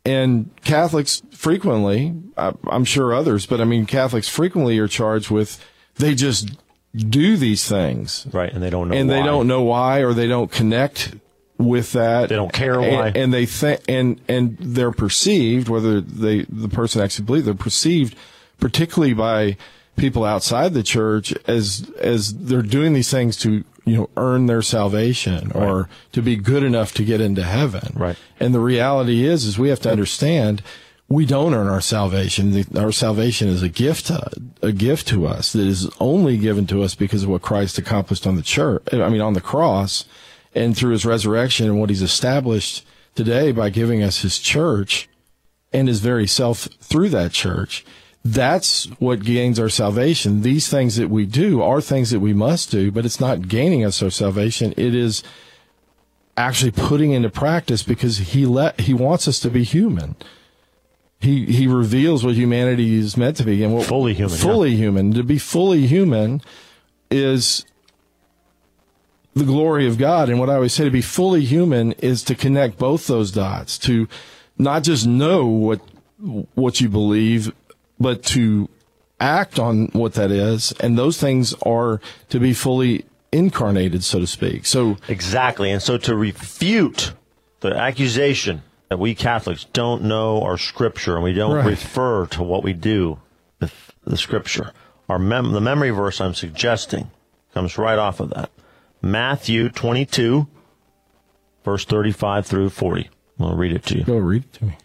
[0.04, 5.64] And Catholics frequently, I, I'm sure others, but I mean, Catholics frequently are charged with
[5.96, 6.50] they just
[6.94, 8.94] do these things Right, and they don't know.
[8.96, 9.26] and they why.
[9.26, 11.14] don't know why or they don't connect
[11.58, 12.28] with that.
[12.30, 13.12] They don't care And- why.
[13.14, 18.16] And, they think, and, and they're perceived, whether they, the person actually believes, they're perceived
[18.58, 19.56] particularly by
[19.96, 24.62] people outside the church as, as they're doing these things to, you know, earn their
[24.62, 27.92] salvation or to be good enough to get into heaven.
[27.94, 28.16] Right.
[28.38, 30.62] And the reality is, is we have to understand
[31.08, 32.64] we don't earn our salvation.
[32.76, 34.30] Our salvation is a gift, to,
[34.62, 38.26] a gift to us that is only given to us because of what Christ accomplished
[38.26, 38.82] on the church.
[38.92, 40.06] I mean, on the cross
[40.54, 45.08] and through his resurrection and what he's established today by giving us his church
[45.72, 47.84] and his very self through that church.
[48.24, 50.42] That's what gains our salvation.
[50.42, 53.84] These things that we do are things that we must do, but it's not gaining
[53.84, 54.72] us our salvation.
[54.76, 55.24] It is
[56.36, 60.14] actually putting into practice because he let he wants us to be human.
[61.18, 64.42] He he reveals what humanity is meant to be and what Fully human, yeah.
[64.42, 65.12] Fully human.
[65.14, 66.42] To be fully human
[67.10, 67.64] is
[69.34, 70.28] the glory of God.
[70.28, 73.78] And what I always say to be fully human is to connect both those dots,
[73.78, 74.08] to
[74.58, 75.80] not just know what
[76.54, 77.52] what you believe,
[78.02, 78.68] but to
[79.20, 80.72] act on what that is.
[80.80, 84.66] And those things are to be fully incarnated, so to speak.
[84.66, 85.70] So Exactly.
[85.70, 87.12] And so to refute
[87.60, 91.66] the accusation that we Catholics don't know our scripture and we don't Right.
[91.66, 93.18] refer to what we do
[93.60, 94.72] with the scripture,
[95.08, 97.10] our mem- the memory verse I'm suggesting
[97.54, 98.50] comes right off of that.
[99.00, 100.46] Matthew 22,
[101.64, 103.08] verse 35 through 40.
[103.40, 104.04] I'll read it to you.
[104.04, 104.76] go read it to me.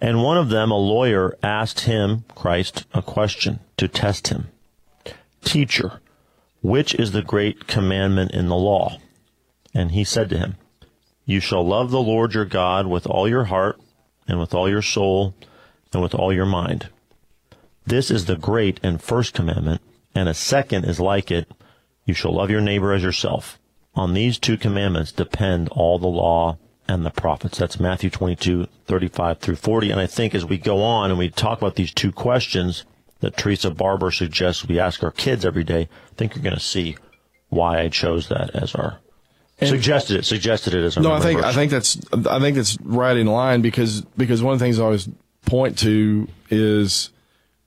[0.00, 4.48] And one of them, a lawyer, asked him, Christ, a question to test him.
[5.44, 6.00] Teacher,
[6.62, 8.98] which is the great commandment in the law?
[9.74, 10.56] And he said to him,
[11.24, 13.80] You shall love the Lord your God with all your heart,
[14.26, 15.34] and with all your soul,
[15.92, 16.88] and with all your mind.
[17.86, 19.80] This is the great and first commandment,
[20.14, 21.50] and a second is like it.
[22.04, 23.58] You shall love your neighbor as yourself.
[23.94, 26.58] On these two commandments depend all the law
[26.90, 27.58] and the prophets.
[27.58, 29.90] That's Matthew 22, 35 through 40.
[29.92, 32.84] And I think as we go on and we talk about these two questions
[33.20, 36.60] that Teresa Barber suggests we ask our kids every day, I think you're going to
[36.60, 36.96] see
[37.48, 38.98] why I chose that as our
[39.62, 41.46] suggested it, suggested it as our No, I think verse.
[41.46, 44.78] I think that's I think that's right in line because because one of the things
[44.78, 45.08] I always
[45.44, 47.10] point to is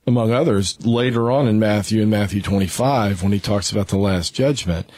[0.07, 4.33] among others later on in Matthew in Matthew 25 when he talks about the last
[4.33, 4.89] judgment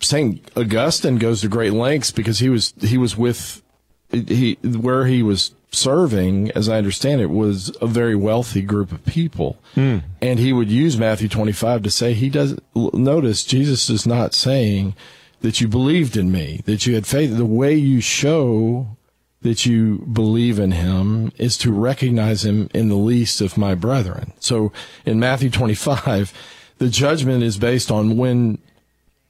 [0.00, 3.62] Saint Augustine goes to great lengths because he was he was with
[4.10, 9.04] he where he was serving as I understand it was a very wealthy group of
[9.04, 9.58] people.
[9.74, 9.98] Hmm.
[10.22, 14.94] And he would use Matthew 25 to say he doesn't notice Jesus is not saying
[15.40, 17.36] that you believed in me that you had faith.
[17.36, 18.96] The way you show
[19.42, 24.32] that you believe in him is to recognize him in the least of my brethren.
[24.38, 24.72] So
[25.04, 26.32] in Matthew 25
[26.78, 28.58] the judgment is based on when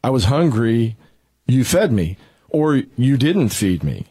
[0.04, 0.96] I was hungry,
[1.46, 2.18] you fed me,
[2.50, 4.04] or you didn't feed me.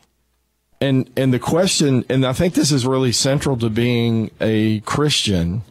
[0.82, 5.62] And and the question, and I think this is really central to being a Christian,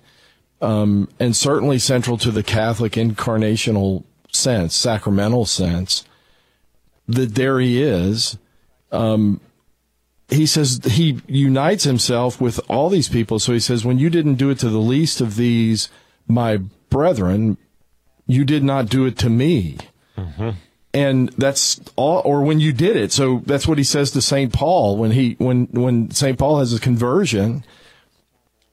[0.61, 6.05] um, and certainly central to the Catholic incarnational sense, sacramental sense,
[7.09, 8.39] that there he is.
[8.93, 9.41] Um,
[10.29, 13.41] he says he unites himself with all these people.
[13.41, 15.89] So he says, when you didn't do it to the least of these,
[16.29, 16.59] my
[16.91, 17.59] brethren,
[18.29, 19.79] you did not do it to me
[20.95, 24.53] and that's all or when you did it so that's what he says to St.
[24.53, 26.39] Paul when he when when St.
[26.39, 27.65] Paul has a conversion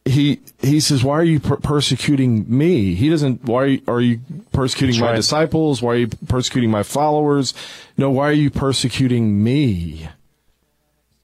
[0.06, 4.02] he he says why are you per- persecuting me he doesn't why are you, are
[4.02, 4.20] you
[4.52, 5.16] persecuting That's my right.
[5.16, 7.54] disciples why are you persecuting my followers
[7.98, 10.10] no why are you persecuting me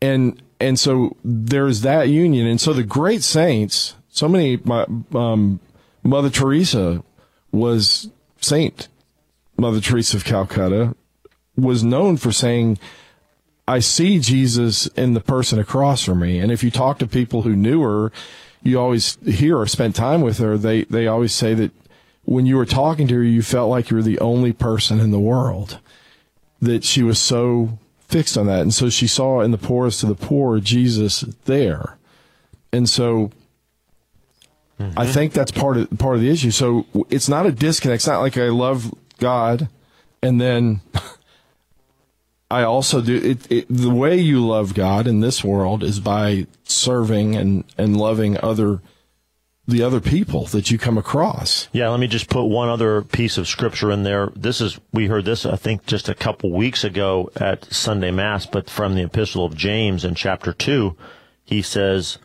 [0.01, 5.59] and and so there's that union and so the great saints so many my um
[6.03, 7.03] mother teresa
[7.51, 8.87] was saint
[9.57, 10.95] Mother Teresa of Calcutta
[11.55, 12.77] was known for saying,
[13.67, 16.39] I see Jesus in the person across from me.
[16.39, 18.11] And if you talk to people who knew her,
[18.61, 21.71] you always hear or spent time with her, they, they always say that
[22.23, 25.11] when you were talking to her, you felt like you were the only person in
[25.11, 25.79] the world.
[26.61, 28.61] That she was so fixed on that.
[28.61, 31.97] And so she saw in the poorest of the poor Jesus there.
[32.71, 33.31] And so
[34.79, 34.97] mm-hmm.
[34.97, 36.51] I think that's part of part of the issue.
[36.51, 37.99] So it's not a disconnect.
[37.99, 39.69] It's not like I love God
[40.21, 40.81] and then
[42.51, 46.47] I also do it, it, the way you love God in this world is by
[46.63, 48.81] serving and and loving other
[49.67, 51.67] the other people that you come across.
[51.71, 54.31] Yeah, let me just put one other piece of scripture in there.
[54.35, 58.45] This is we heard this I think just a couple weeks ago at Sunday Mass,
[58.45, 60.95] but from the Epistle of James in chapter 2,
[61.43, 62.19] he says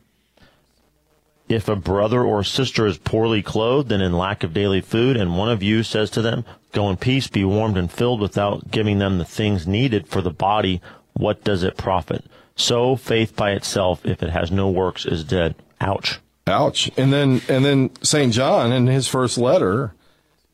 [1.50, 5.36] if a brother or sister is poorly clothed and in lack of daily food, and
[5.36, 9.00] one of you says to them, Go in peace, be warmed and filled without giving
[9.00, 10.80] them the things needed for the body,
[11.14, 12.24] what does it profit?
[12.54, 15.56] So faith by itself, if it has no works, is dead.
[15.80, 16.20] Ouch.
[16.46, 16.90] Ouch.
[16.96, 18.32] And then, and then St.
[18.32, 19.92] John in his first letter,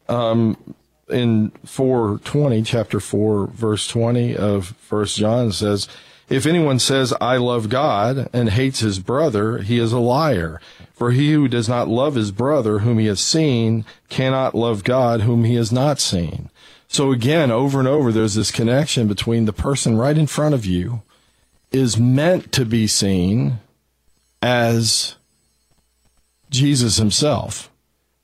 [0.08, 0.56] um,
[1.10, 5.88] in 420, chapter 4, verse 20 of First John says,
[6.28, 10.60] if anyone says, I love God and hates his brother, he is a liar.
[10.96, 15.20] For he who does not love his brother whom he has seen cannot love God
[15.20, 16.48] whom he has not seen.
[16.88, 20.64] So again, over and over, there's this connection between the person right in front of
[20.64, 21.02] you
[21.70, 23.58] is meant to be seen
[24.40, 25.16] as
[26.48, 27.70] Jesus himself.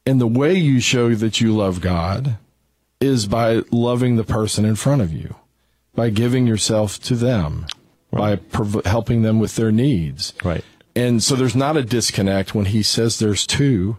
[0.06, 2.37] And the way you show that you love God
[3.00, 5.35] is by loving the person in front of you,
[5.94, 7.66] by giving yourself to them,
[8.11, 8.18] right.
[8.20, 10.32] by prov- helping them with their needs.
[10.42, 10.64] Right.
[10.94, 13.96] And so there's not a disconnect when he says there's two.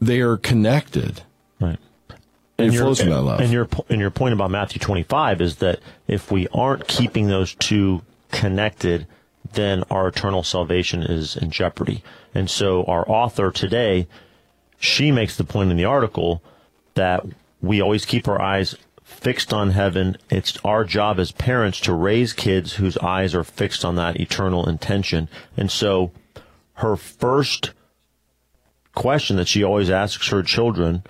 [0.00, 1.22] They are connected.
[1.60, 1.78] Right.
[2.58, 3.40] And, and flows from that love.
[3.40, 7.54] And your, and your point about Matthew 25 is that if we aren't keeping those
[7.54, 9.06] two connected,
[9.52, 12.02] then our eternal salvation is in jeopardy.
[12.34, 14.06] And so our author today,
[14.78, 16.42] she makes the point in the article
[16.94, 17.24] that
[17.60, 20.16] we always keep our eyes fixed on heaven.
[20.30, 24.68] It's our job as parents to raise kids whose eyes are fixed on that eternal
[24.68, 25.28] intention.
[25.56, 26.12] And so
[26.78, 27.72] her first
[28.94, 31.02] question that she always asks her children.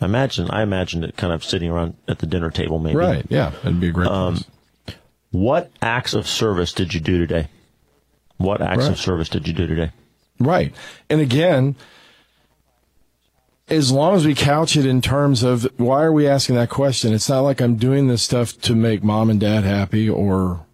[0.00, 2.96] Imagine, I imagined it kind of sitting around at the dinner table, maybe.
[2.96, 3.24] Right.
[3.28, 4.08] Yeah, it'd be a great.
[4.08, 4.44] Um,
[5.30, 7.48] what acts of service did you do today?
[8.36, 8.92] What acts right.
[8.92, 9.92] of service did you do today?
[10.38, 10.74] Right.
[11.08, 11.76] And again,
[13.68, 17.14] as long as we couch it in terms of why are we asking that question?
[17.14, 20.66] It's not like I'm doing this stuff to make mom and dad happy or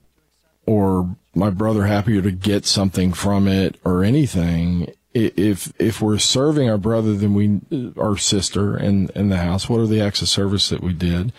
[0.69, 4.93] or my brother happier to get something from it or anything.
[5.15, 9.67] If if we're serving our brother, then we our sister in in the house.
[9.69, 11.33] What are the acts of service that we did?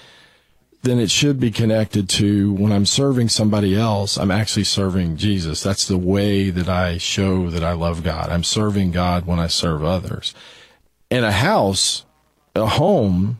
[0.81, 5.61] Then it should be connected to when I'm serving somebody else, I'm actually serving Jesus.
[5.61, 8.29] That's the way that I show that I love God.
[8.29, 10.33] I'm serving God when I serve others.
[11.11, 12.05] And a house,
[12.55, 13.39] a home,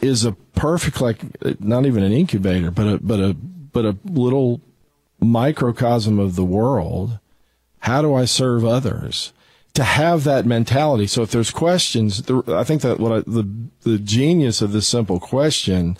[0.00, 1.20] is a perfect like
[1.60, 4.60] not even an incubator, but a but a but a little
[5.20, 7.18] microcosm of the world.
[7.80, 9.32] How do I serve others?
[9.74, 11.06] To have that mentality.
[11.06, 13.46] So if there's questions, I think that what I, the
[13.82, 15.98] the genius of this simple question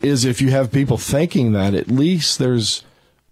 [0.00, 2.82] is if you have people thinking that, at least there's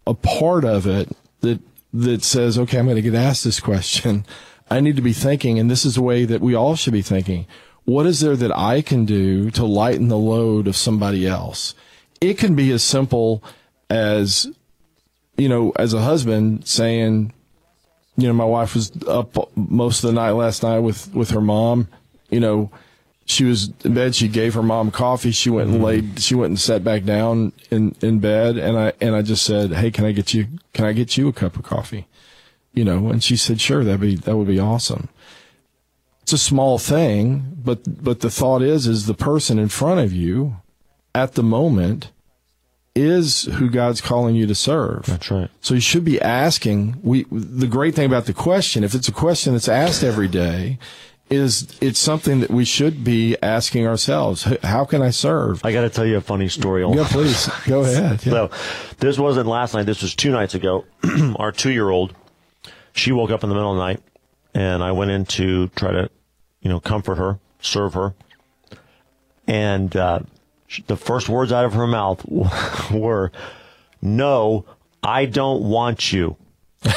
[0.06, 1.60] a part of it that
[1.92, 4.24] that says, okay, I'm going to get asked this question.
[4.70, 7.02] I need to be thinking, and this is the way that we all should be
[7.02, 7.46] thinking.
[7.84, 11.74] What is there that I can do to lighten the load of somebody else?
[12.20, 13.42] It can be as simple
[13.90, 14.46] as
[15.42, 17.32] you know, as a husband saying,
[18.16, 21.40] you know, my wife was up most of the night last night with, with her
[21.40, 21.88] mom,
[22.30, 22.70] you know,
[23.24, 24.14] she was in bed.
[24.14, 25.32] She gave her mom coffee.
[25.32, 25.84] She went and mm-hmm.
[25.84, 28.56] laid, she went and sat back down in, in bed.
[28.56, 31.26] And I, and I just said, Hey, can I get you, can I get you
[31.26, 32.06] a cup of coffee?
[32.72, 35.08] You know, and she said, sure, that'd be, that would be awesome.
[36.22, 40.12] It's a small thing, but, but the thought is, is the person in front of
[40.12, 40.56] you
[41.14, 42.10] at the moment
[42.94, 45.06] is who God's calling you to serve.
[45.06, 45.50] That's right.
[45.60, 46.96] So you should be asking.
[47.02, 50.78] We the great thing about the question, if it's a question that's asked every day,
[51.30, 54.42] is it's something that we should be asking ourselves.
[54.62, 55.64] How can I serve?
[55.64, 56.82] I got to tell you a funny story.
[56.82, 58.24] Yeah, please go ahead.
[58.26, 58.32] Yeah.
[58.32, 58.50] So
[58.98, 59.86] this wasn't last night.
[59.86, 60.84] This was two nights ago.
[61.36, 62.14] Our two-year-old,
[62.92, 64.00] she woke up in the middle of the night,
[64.52, 66.10] and I went in to try to,
[66.60, 68.14] you know, comfort her, serve her,
[69.46, 69.96] and.
[69.96, 70.20] Uh,
[70.86, 72.24] the first words out of her mouth
[72.90, 73.32] were,
[74.00, 74.64] "No,
[75.02, 76.36] I don't want you."
[76.84, 76.90] and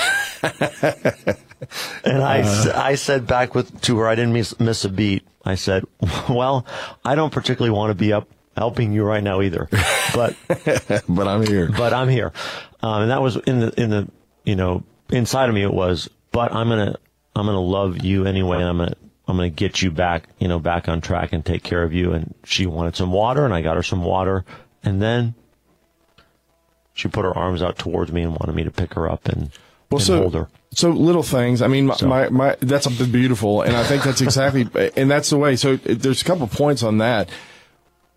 [2.05, 5.25] I, uh, I said back with to her, I didn't miss, miss a beat.
[5.43, 5.83] I said,
[6.29, 6.65] "Well,
[7.03, 9.67] I don't particularly want to be up helping you right now either,
[10.13, 10.35] but
[11.07, 11.69] but I'm here.
[11.71, 12.31] But I'm here."
[12.81, 14.07] Um, and that was in the in the
[14.43, 15.63] you know inside of me.
[15.63, 16.95] It was, but I'm gonna
[17.35, 18.95] I'm going to love you anyway, and I'm going to
[19.27, 21.93] I'm going to get you back, you know, back on track and take care of
[21.93, 22.11] you.
[22.13, 24.45] And she wanted some water, and I got her some water,
[24.83, 25.33] and then
[26.93, 29.49] she put her arms out towards me and wanted me to pick her up and,
[29.89, 30.47] well, and so, hold her.
[30.73, 31.61] So little things.
[31.61, 34.67] I mean, my, So- my, my that's beautiful, and I think that's exactly,
[34.97, 35.55] and that's the way.
[35.55, 37.29] So there's a couple points on that.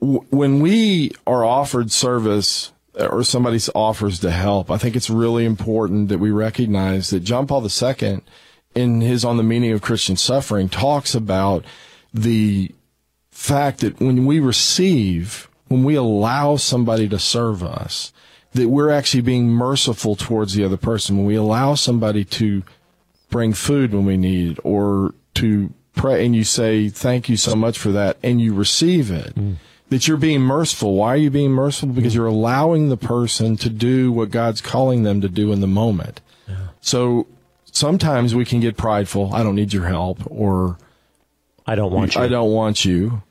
[0.01, 5.45] When we are offered service uh, or somebody offers to help, I think it's really
[5.45, 8.21] important that we recognize that John Paul II,
[8.75, 11.65] in his On the Meaning of Christian Suffering, talks about
[12.13, 12.73] the
[13.31, 18.13] fact that when we receive, when we allow somebody to serve us,
[18.53, 21.17] that we're actually being merciful towards the other person.
[21.17, 22.63] When we allow somebody to
[23.31, 27.55] bring food when we need it or to pray and you say, thank you so
[27.55, 29.57] much for that and you receive it, mm.
[29.91, 30.95] that you're being merciful.
[30.95, 31.91] Why are you being merciful?
[31.91, 32.17] Because mm.
[32.17, 36.21] you're allowing the person to do what God's calling them to do in the moment.
[36.81, 37.27] So
[37.79, 39.33] sometimes we can get prideful.
[39.35, 40.77] I don't need your help or
[41.67, 42.21] I don't want you.
[42.21, 43.23] I don't want you.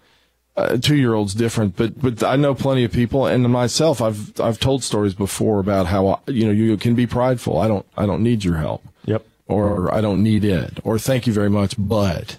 [0.56, 4.39] Uh, two year old's different, but but I know plenty of people, and myself, I've
[4.41, 7.60] I've told stories before about how you know you can be prideful.
[7.60, 9.24] I don't I don't need your help, Yep.
[9.48, 11.76] or I don't need it, or thank you very much.
[11.78, 12.38] But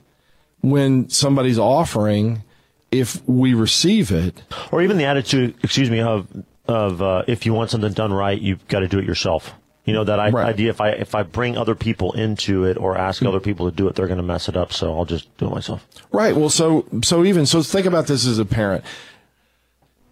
[0.62, 2.42] when somebody's offering,
[2.90, 4.42] if we receive it,
[4.72, 6.26] Or even the attitude, excuse me, of
[6.66, 9.52] of uh, if you want something done right, you've got to do it yourself.
[9.88, 10.46] You know that I- Right.
[10.46, 10.68] idea.
[10.68, 13.88] If I if I bring other people into it or ask other people to do
[13.88, 14.70] it, they're going to mess it up.
[14.72, 15.86] So I'll just do it myself.
[16.12, 16.36] Right.
[16.36, 18.84] Well, so so even so, think about this as a parent.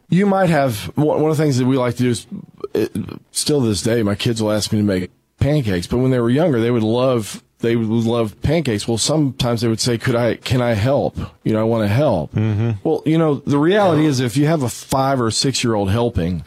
[0.08, 2.26] You might have one of the things that we like to do is
[2.74, 2.86] uh,
[3.32, 4.02] still to this day.
[4.02, 5.10] My kids will ask me to make
[5.40, 8.86] pancakes, but when they were younger, they would love they would love pancakes.
[8.86, 10.36] Well, sometimes they would say, "Could I?
[10.36, 11.18] Can I help?
[11.42, 12.70] You know, I want to help." Mm-hmm.
[12.82, 15.90] Well, you know, the reality is, if you have a five or six year old
[15.90, 16.44] helping,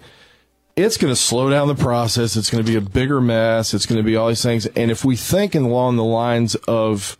[0.81, 2.35] it's going to slow down the process.
[2.35, 3.73] It's going to be a bigger mess.
[3.73, 4.65] It's going to be all these things.
[4.67, 7.17] And if we think along the lines of,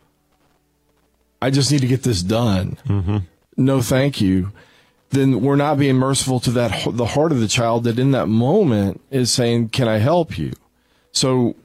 [1.42, 2.78] I just need to get this done.
[2.86, 3.18] Mm-hmm.
[3.56, 4.52] No, thank you.
[5.10, 8.26] Then we're not being merciful to that, the heart of the child that in that
[8.26, 10.52] moment is saying, can I help you?
[11.12, 11.56] So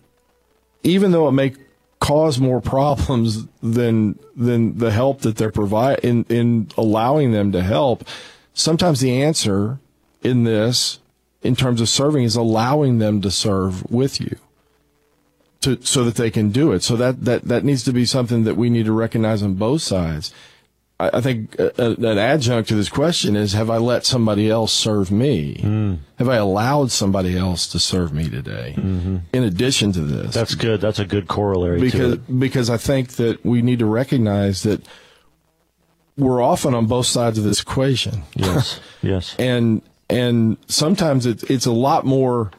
[0.83, 1.53] even though it may
[1.99, 7.61] cause more problems than, than the help that they're provide in, in allowing them to
[7.61, 8.03] help,
[8.53, 9.79] sometimes the answer
[10.23, 10.99] in this,
[11.45, 14.37] in terms of serving, is allowing them to serve with you
[15.61, 16.83] to so that they can do it.
[16.83, 19.81] So that that that needs to be something that we need to recognize on both
[19.81, 20.33] sides.
[20.99, 24.49] I, I think a, a, an adjunct to this question is: Have I let somebody
[24.49, 25.59] else serve me?
[25.61, 25.93] Hmm.
[26.19, 28.75] Have I allowed somebody else to serve me today?
[28.77, 29.17] Mm-hmm.
[29.33, 30.79] In addition to this, That's good.
[30.81, 34.85] That's a good corollary because because I think that we need to recognize that
[36.17, 38.79] we're often on both sides of this equation Yes.
[39.01, 39.35] yes.
[39.37, 42.51] and and sometimes it's it's a lot more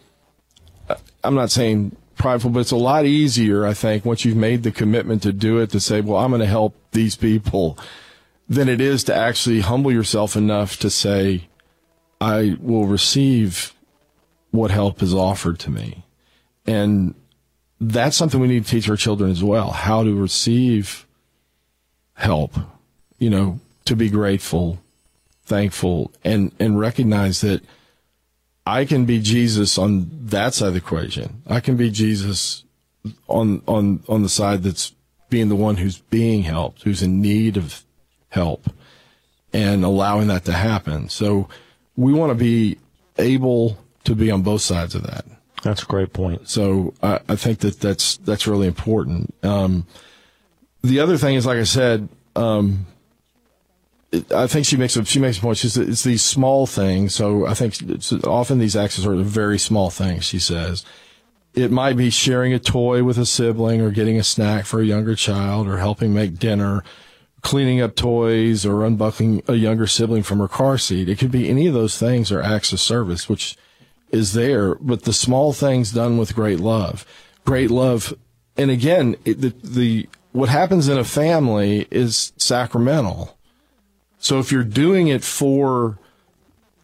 [1.23, 4.73] I'm not saying prideful but it's a lot easier I think once you've made the
[4.73, 7.79] commitment to do it to say well I'm going to help these people
[8.49, 11.49] than it is to actually humble yourself enough to say
[12.21, 13.75] I will receive
[14.51, 16.05] what help is offered to me.
[16.67, 17.15] And
[17.81, 21.07] that's something we need to teach our children as well how to receive
[22.15, 22.55] help
[23.19, 24.79] you know to be grateful
[25.47, 27.63] thankful and and recognize that
[28.67, 31.43] I can be Jesus on that side of the equation.
[31.47, 32.65] I can be Jesus
[33.29, 34.93] on on on the side that's
[35.31, 37.85] being the one who's being helped, who's in need of
[38.29, 38.71] help,
[39.53, 41.09] and allowing that to happen.
[41.09, 41.49] So
[41.97, 42.79] we want to be
[43.19, 45.25] able to be on both sides of that.
[45.63, 46.49] That's a great point.
[46.49, 49.35] So I, I think that that's that's really important.
[49.43, 49.87] Um,
[50.83, 52.87] the other thing is, like I said, um,
[54.35, 55.59] I think she makes a she makes a point.
[55.59, 57.15] She says it's these small things.
[57.15, 57.77] So I think
[58.25, 60.25] often these acts are very small things.
[60.25, 60.85] She says
[61.55, 64.85] it might be sharing a toy with a sibling, or getting a snack for a
[64.85, 66.85] younger child, or helping make dinner,
[67.41, 71.09] cleaning up toys, or unbuckling a younger sibling from her car seat.
[71.09, 73.57] It could be any of those things are acts of service, which
[74.11, 77.05] is there, but the small things done with great love,
[77.45, 78.15] great love.
[78.57, 83.37] And again, it, the, the, what happens in a family is sacramental.
[84.27, 85.99] So if you're doing it for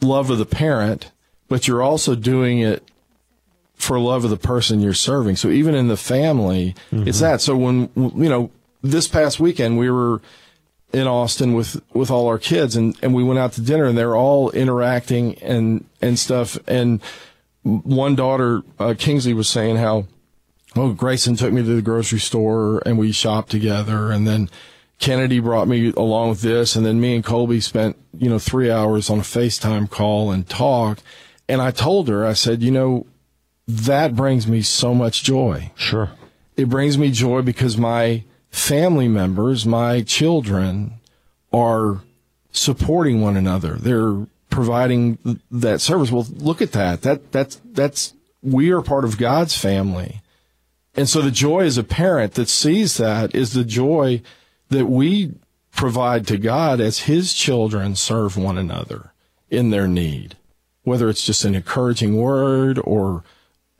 [0.00, 1.10] love of the parent,
[1.48, 2.88] but you're also doing it
[3.74, 5.34] for love of the person you're serving.
[5.34, 6.76] So even in the family,
[7.08, 7.40] it's that.
[7.40, 10.22] So when, you know, this past weekend we were
[10.92, 13.98] in Austin with, with all our kids and, and we went out to dinner and
[13.98, 16.56] they're all interacting and, and stuff.
[16.68, 17.02] And
[17.64, 20.06] one daughter, uh, Kingsley was saying how,
[20.76, 24.12] oh, Grayson took me to the grocery store and we shopped together.
[24.12, 24.48] And then
[25.02, 26.76] Kennedy brought me along with this.
[26.76, 30.48] And then me and Colby spent, you know, three hours on a FaceTime call and
[30.48, 31.02] talked.
[31.48, 33.06] And I told her, I said, you know,
[33.66, 36.10] that brings me so much joy Sure.
[36.56, 40.94] it brings me joy because my family members, my children,
[41.52, 42.00] are
[42.52, 43.74] supporting one another.
[43.74, 46.10] They're providing that service.
[46.12, 47.02] Well, look at that.
[47.02, 50.20] That that's that's we are part of God's family.
[50.94, 54.22] And so the joy as a parent that sees that is the joy
[54.72, 55.34] that we
[55.70, 59.12] provide to God as his children serve one another
[59.50, 60.36] in their need.
[60.82, 63.22] Whether it's just an encouraging word or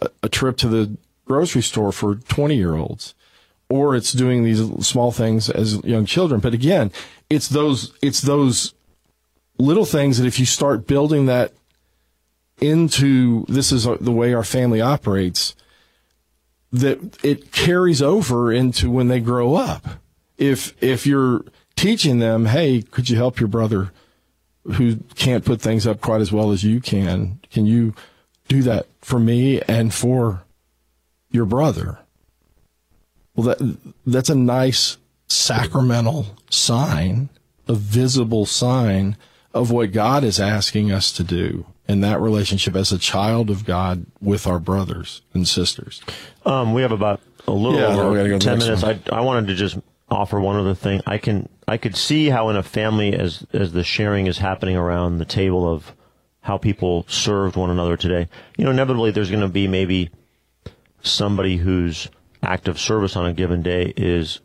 [0.01, 3.15] a, a trip to the grocery store for 20 year olds
[3.69, 6.41] or it's doing these small things as young children.
[6.41, 6.93] But again,
[7.31, 8.75] it's those, it's those
[9.59, 11.53] little things that if you start building that
[12.61, 15.57] into this is the way our family operates,
[16.71, 20.02] that it carries over into when they grow up.
[20.43, 21.45] If, if you're
[21.77, 23.93] teaching them, Hey, could you help your brother
[24.65, 27.41] who can't put things up quite as well as you can?
[27.51, 27.95] Can you
[28.49, 30.45] do that for me and for
[31.31, 31.99] your brother?
[33.35, 37.31] Well, that, that's a nice sacramental sign,
[37.67, 39.17] a visible sign
[39.55, 43.65] of what God is asking us to do in that relationship as a child of
[43.65, 46.03] God with our brothers and sisters.
[46.45, 48.85] Um, we have about a little yeah, over go ten minutes.
[48.85, 49.79] I, I wanted to just
[50.13, 51.01] offer one other thing.
[51.07, 54.77] I can I could see how in a family as as the sharing is happening
[54.77, 55.95] around the table of
[56.43, 58.29] how people served one another today.
[58.57, 60.11] You know, inevitably there's going to be maybe
[61.03, 62.09] somebody whose
[62.43, 64.41] act of service on a given day is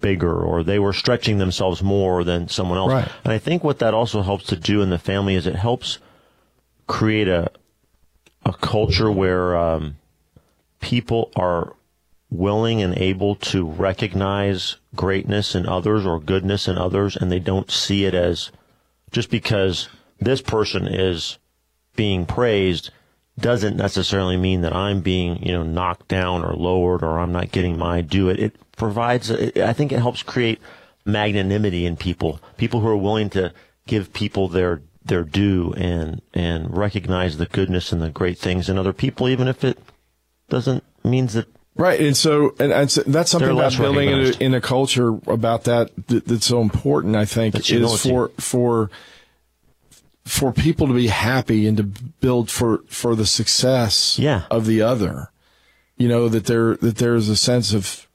[0.00, 2.92] bigger or they were stretching themselves more than someone else.
[2.92, 3.08] Right.
[3.24, 5.98] And I think what that also helps to do in the family is it helps
[6.86, 7.50] create a
[8.44, 9.96] a culture where um,
[10.80, 11.76] people are
[12.32, 17.70] willing and able to recognize greatness in others or goodness in others, and they don't
[17.70, 18.50] see it as
[19.10, 21.38] just because this person is
[21.94, 22.90] being praised
[23.38, 27.52] doesn't necessarily mean that I'm being, you know, knocked down or lowered or I'm not
[27.52, 28.28] getting my due.
[28.28, 30.60] It, it provides, I think it helps create
[31.04, 33.52] magnanimity in people, people who are willing to
[33.86, 38.78] give people their, their due and, and recognize the goodness and the great things in
[38.78, 39.78] other people, even if it
[40.48, 44.44] doesn't means that Right, and so and, and so that's something about building in a,
[44.44, 47.16] in a, culture about that, that, that's so important.
[47.16, 48.90] I think is for for
[50.24, 54.44] for people to be happy and to build for for the success yeah.
[54.50, 55.30] of the other.
[55.96, 58.06] You know that there that there's a sense of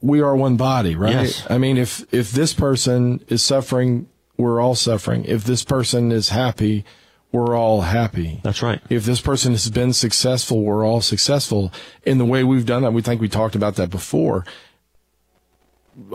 [0.00, 1.12] we are one body, right?
[1.12, 1.46] Yes.
[1.48, 5.24] I mean, if if this person is suffering, we're all suffering.
[5.24, 6.84] If this person is happy,
[7.32, 8.40] we're all happy.
[8.42, 8.80] That's right.
[8.90, 11.72] If this person has been successful, we're all successful.
[12.04, 14.44] In the way we've done that, we think we talked about that before.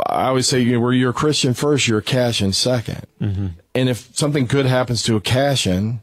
[0.06, 3.04] I always say, you know, where you're a Christian first, you're a cash in 2nd
[3.22, 3.48] mm-hmm.
[3.76, 6.02] And if something good happens to a cash in,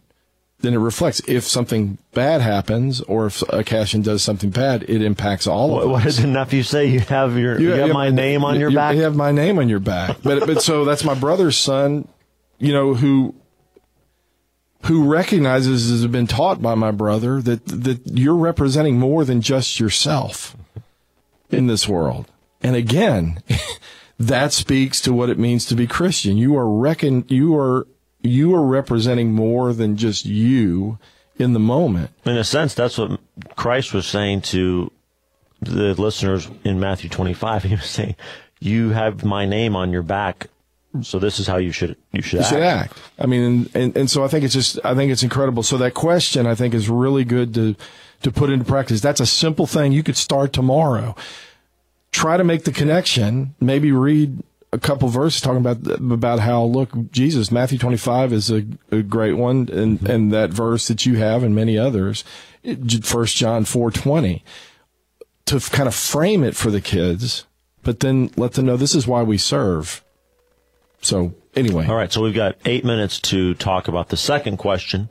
[0.61, 1.21] then it reflects.
[1.27, 5.71] If something bad happens, or if a cash in does something bad, it impacts all
[5.71, 5.93] what, of us.
[5.93, 6.87] What did the nephew say?
[6.87, 8.95] You have your, you, you have, my name on your you, back.
[8.95, 10.19] You have my name on your back.
[10.23, 12.07] but but so that's my brother's son,
[12.59, 13.35] you know, who
[14.85, 19.81] who recognizes has been taught by my brother that that you're representing more than just
[19.81, 20.57] yourself
[21.51, 22.27] in this world.
[22.63, 23.43] And again,
[24.19, 26.37] that speaks to what it means to be Christian.
[26.37, 27.87] You are reckon, you are,
[28.23, 30.99] you are representing more than just you
[31.39, 32.11] in the moment.
[32.25, 33.21] In a sense, that's what
[33.57, 34.91] Christ was saying to
[35.61, 37.65] the listeners in Matthew 25.
[37.65, 38.17] He was saying,
[38.61, 40.49] you have my name on your back.
[41.03, 42.51] So this is how you should you should you act.
[42.51, 42.99] should act.
[43.19, 45.63] I mean, and, and, and so I think it's just I think it's incredible.
[45.63, 47.75] So that question I think is really good to
[48.23, 49.01] to put into practice.
[49.01, 51.15] That's a simple thing you could start tomorrow
[52.15, 53.55] try to make the connection.
[53.61, 54.43] Maybe read
[54.73, 59.35] a couple verses talking about about how look Jesus Matthew 25 is a, a great
[59.35, 60.11] one and mm-hmm.
[60.11, 62.25] and that verse that you have and many others
[63.03, 64.43] first John 4:20
[65.47, 67.47] to kind of frame it for the kids
[67.83, 70.04] but then let them know this is why we serve
[71.05, 75.09] so anyway all right so we've got 8 minutes to talk about the second question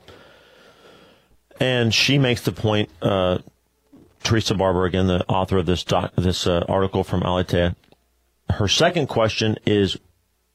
[1.60, 3.38] and she makes the point uh,
[4.24, 7.76] Teresa Barber, again, the author of this doc, this uh, article from Aleteia.
[8.50, 9.98] Her second question is,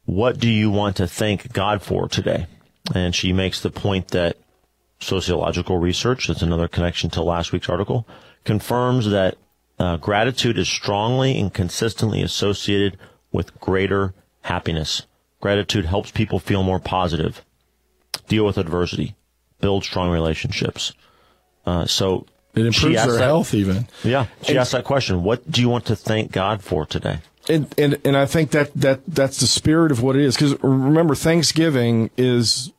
[0.05, 2.47] what do you want to thank God for today?
[2.95, 4.37] And she makes the point that
[5.01, 8.09] sociological research, that's another connection to last week's article,
[8.45, 9.37] confirms that
[9.79, 12.99] uh, gratitude is strongly and consistently associated
[13.31, 15.03] with greater happiness.
[15.41, 17.45] Gratitude helps people feel more positive,
[18.29, 19.15] deal with adversity,
[19.61, 20.93] build strong relationships.
[21.65, 23.87] Uh, so it improves their that, health even.
[24.03, 24.27] Yeah.
[24.43, 25.23] She and, asked that question.
[25.23, 27.19] What do you want to thank God for today?
[27.49, 30.37] And, and, and I think that, that, that's the spirit of what it is.
[30.37, 32.73] Cause remember, Thanksgiving is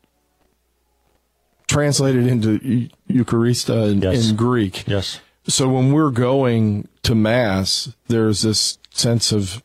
[1.68, 4.30] translated into Eucharistia in, yes.
[4.30, 4.88] in Greek.
[4.88, 5.22] Yes.
[5.48, 9.64] So when we're going to Mass, there's this sense of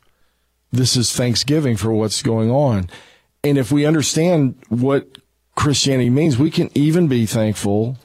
[0.74, 2.88] this is Thanksgiving for what's going on.
[3.42, 5.18] And if we understand what
[5.54, 7.98] Christianity means, we can even be thankful.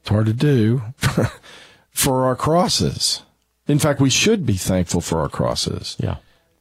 [0.00, 0.82] It's hard to do
[1.90, 3.22] for our crosses.
[3.66, 5.96] In fact, we should be thankful for our crosses.
[5.98, 6.16] Yeah.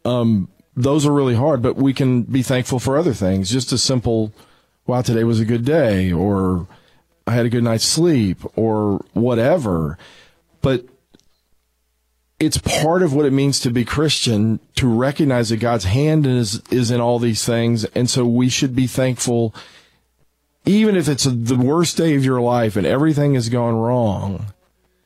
[0.06, 3.52] Um, those are really hard, but we can be thankful for other things.
[3.52, 4.34] Just a simple,
[4.88, 6.68] wow, today was a good day, or
[7.28, 9.98] I had a good night's sleep, or whatever.
[10.62, 10.86] But
[12.40, 16.62] it's part of what it means to be Christian to recognize that God's hand is
[16.72, 19.54] is in all these things, and so we should be thankful,
[20.66, 24.48] even if it's a, the worst day of your life and everything has gone wrong.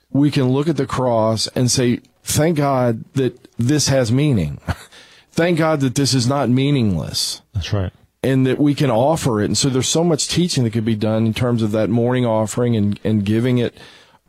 [0.09, 4.59] We can look at the cross and say, "Thank God that this has meaning.
[5.31, 7.91] Thank God that this is not meaningless." That's right.
[8.23, 9.45] And that we can offer it.
[9.45, 12.25] And so there's so much teaching that could be done in terms of that morning
[12.25, 13.75] offering and, and giving it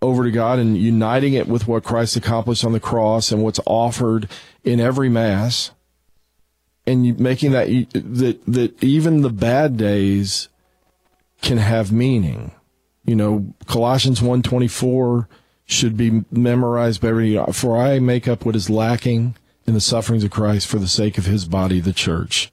[0.01, 3.61] over to God and uniting it with what Christ accomplished on the cross and what's
[3.67, 4.29] offered
[4.65, 5.73] in every mass
[6.87, 10.49] and making that that that even the bad days
[11.43, 12.53] can have meaning.
[13.05, 15.29] You know, Colossians 1:24
[15.67, 17.53] should be memorized by everybody.
[17.53, 19.37] For I make up what is lacking
[19.67, 22.51] in the sufferings of Christ for the sake of his body, the church.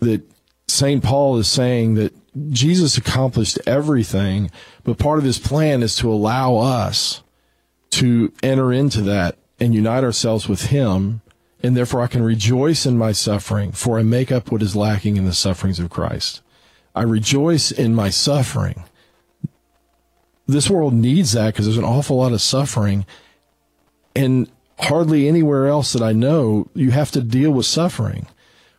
[0.00, 0.22] That
[0.68, 1.02] St.
[1.02, 2.14] Paul is saying that
[2.50, 4.50] Jesus accomplished everything,
[4.82, 7.22] but part of his plan is to allow us
[7.90, 11.20] to enter into that and unite ourselves with him.
[11.62, 15.16] And therefore I can rejoice in my suffering, for I make up what is lacking
[15.16, 16.42] in the sufferings of Christ.
[16.94, 18.84] I rejoice in my suffering.
[20.46, 23.06] This world needs that because there's an awful lot of suffering.
[24.14, 28.26] And hardly anywhere else that I know, you have to deal with suffering.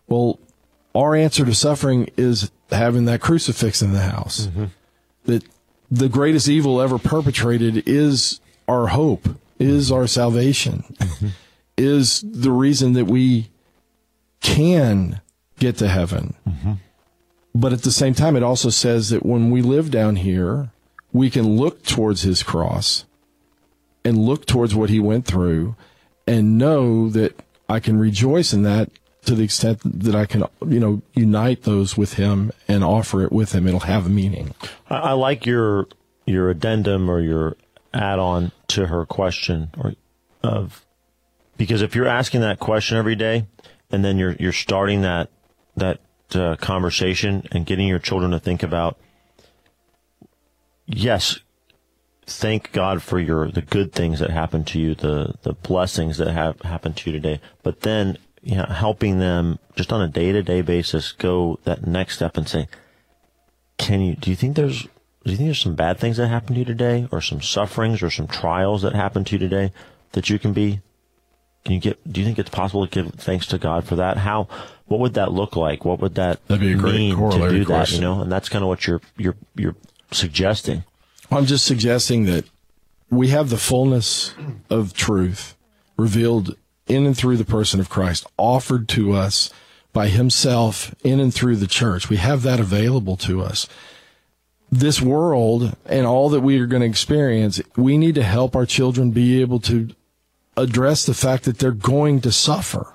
[0.07, 0.39] Well,
[0.95, 4.47] our answer to suffering is having that crucifix in the house.
[4.47, 4.65] Mm-hmm.
[5.25, 5.43] That
[5.91, 9.27] the greatest evil ever perpetrated is our hope,
[9.59, 11.27] is our salvation, mm-hmm.
[11.77, 13.49] is the reason that we
[14.41, 15.21] can
[15.59, 16.35] get to heaven.
[16.47, 16.73] Mm-hmm.
[17.53, 20.69] But at the same time, it also says that when we live down here,
[21.13, 23.05] we can look towards his cross
[24.03, 25.75] and look towards what he went through
[26.27, 28.89] and know that I can rejoice in that
[29.25, 33.31] to the extent that I can, you know, unite those with him and offer it
[33.31, 34.53] with him, it'll have meaning.
[34.89, 35.87] I, I like your
[36.25, 37.55] your addendum or your
[37.93, 39.93] add-on to her question, or
[40.43, 40.85] of
[41.57, 43.47] because if you're asking that question every day,
[43.91, 45.29] and then you're you're starting that
[45.75, 45.99] that
[46.33, 48.97] uh, conversation and getting your children to think about,
[50.85, 51.39] yes,
[52.25, 56.31] thank God for your the good things that happen to you, the the blessings that
[56.31, 60.31] have happened to you today, but then you know, helping them just on a day
[60.31, 62.67] to day basis go that next step and say,
[63.79, 66.55] can you, do you think there's, do you think there's some bad things that happened
[66.55, 69.73] to you today or some sufferings or some trials that happened to you today
[70.11, 70.79] that you can be,
[71.65, 74.17] can you get, do you think it's possible to give thanks to God for that?
[74.17, 74.47] How,
[74.85, 75.83] what would that look like?
[75.83, 78.21] What would that That'd be a great mean to do that, you know?
[78.21, 79.75] And that's kind of what you're, you're, you're
[80.11, 80.83] suggesting.
[81.31, 82.45] I'm just suggesting that
[83.09, 84.35] we have the fullness
[84.69, 85.55] of truth
[85.97, 86.55] revealed
[86.87, 89.51] in and through the person of Christ offered to us
[89.93, 92.09] by himself in and through the church.
[92.09, 93.67] We have that available to us.
[94.71, 98.65] This world and all that we are going to experience, we need to help our
[98.65, 99.89] children be able to
[100.57, 102.91] address the fact that they're going to suffer.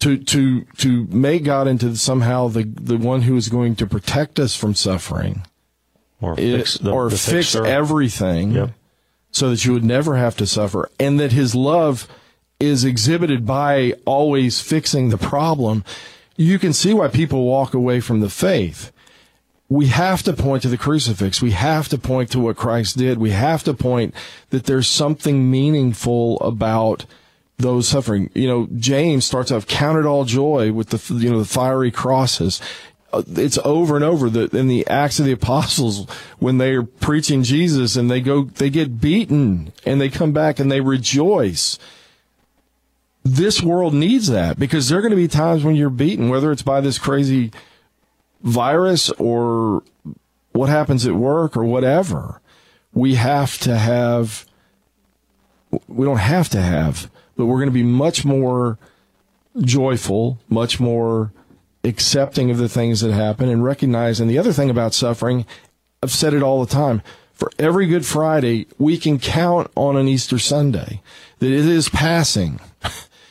[0.00, 4.38] To, to, to make God into somehow the, the one who is going to protect
[4.38, 5.42] us from suffering
[6.20, 8.70] or fix, the, or the fix everything Yep.
[9.32, 12.06] so that you would never have to suffer and that his love
[12.60, 15.84] is exhibited by always fixing the problem,
[16.36, 18.92] you can see why people walk away from the faith.
[19.68, 21.42] We have to point to the crucifix.
[21.42, 23.18] We have to point to what Christ did.
[23.18, 24.14] We have to point
[24.50, 27.04] that there's something meaningful about
[27.58, 28.30] those suffering.
[28.34, 31.90] You know, James starts off, count it all joy with the, you know, the fiery
[31.90, 32.62] crosses.
[33.12, 37.42] Uh, It's over and over in the Acts of the Apostles when they are preaching
[37.42, 41.78] Jesus and they go, they get beaten and they come back and they rejoice
[43.34, 46.50] this world needs that because there are going to be times when you're beaten, whether
[46.52, 47.50] it's by this crazy
[48.42, 49.82] virus or
[50.52, 52.40] what happens at work or whatever.
[52.92, 54.46] We have to have,
[55.86, 58.78] we don't have to have, but we're going to be much more
[59.60, 61.32] joyful, much more
[61.84, 64.20] accepting of the things that happen and recognize.
[64.20, 65.46] And the other thing about suffering,
[66.02, 67.02] I've said it all the time.
[67.34, 71.02] For every Good Friday, we can count on an Easter Sunday
[71.38, 72.58] that it is passing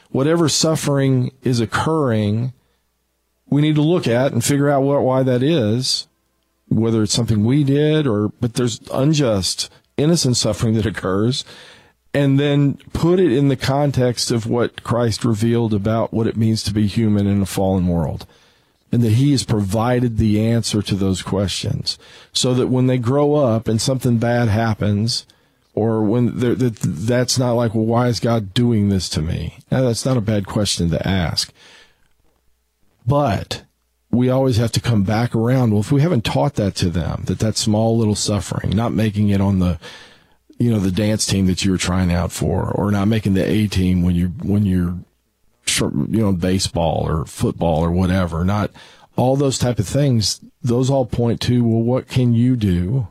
[0.10, 2.54] whatever suffering is occurring,
[3.50, 6.08] we need to look at and figure out what, why that is,
[6.68, 11.46] whether it's something we did or, but there's unjust, innocent suffering that occurs.
[12.14, 16.64] and then put it in the context of what Christ revealed about what it means
[16.64, 18.26] to be human in a fallen world.
[18.92, 22.00] And that he has provided the answer to those questions
[22.32, 25.28] so that when they grow up and something bad happens,
[25.78, 29.60] or when that, that's not like, well, why is God doing this to me?
[29.72, 31.54] Now, that's not a bad question to ask.
[33.06, 33.62] But
[34.10, 35.70] we always have to come back around.
[35.70, 39.30] Well, if we haven't taught that to them, that that small little suffering, not making
[39.30, 39.80] it on the,
[40.58, 43.48] you know, the dance team that you were trying out for, or not making the
[43.48, 44.98] A team when you when you're,
[45.80, 48.44] you know, baseball or football or whatever.
[48.44, 48.72] Not
[49.16, 50.42] all those type of things.
[50.64, 53.10] Those all point to well, what can you do?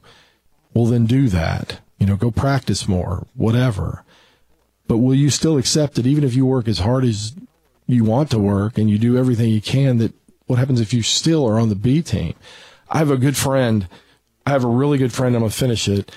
[0.75, 1.79] Well, then do that.
[1.99, 4.05] You know, go practice more, whatever.
[4.87, 7.35] But will you still accept that even if you work as hard as
[7.87, 10.13] you want to work and you do everything you can, that
[10.47, 12.35] what happens if you still are on the B team?
[12.89, 13.89] I have a good friend.
[14.47, 15.35] I have a really good friend.
[15.35, 16.13] I'm going to finish it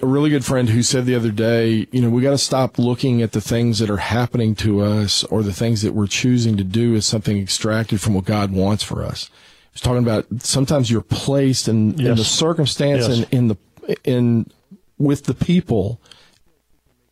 [0.00, 2.78] a really good friend who said the other day, you know, we got to stop
[2.78, 6.56] looking at the things that are happening to us or the things that we're choosing
[6.56, 9.30] to do as something extracted from what God wants for us.
[9.72, 12.08] He's talking about sometimes you're placed in, yes.
[12.08, 13.18] in the circumstance yes.
[13.18, 13.56] and in the
[14.04, 14.50] in
[14.98, 16.00] with the people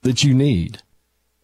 [0.03, 0.82] that you need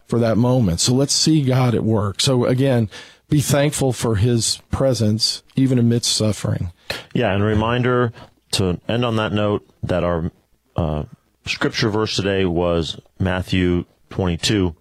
[0.05, 0.79] for that moment.
[0.79, 2.21] So let's see God at work.
[2.21, 2.89] So again,
[3.29, 6.71] be thankful for His presence even amidst suffering.
[7.13, 8.11] Yeah, and a reminder
[8.51, 10.31] to end on that note that our
[10.75, 11.05] uh,
[11.45, 14.75] scripture verse today was Matthew 22,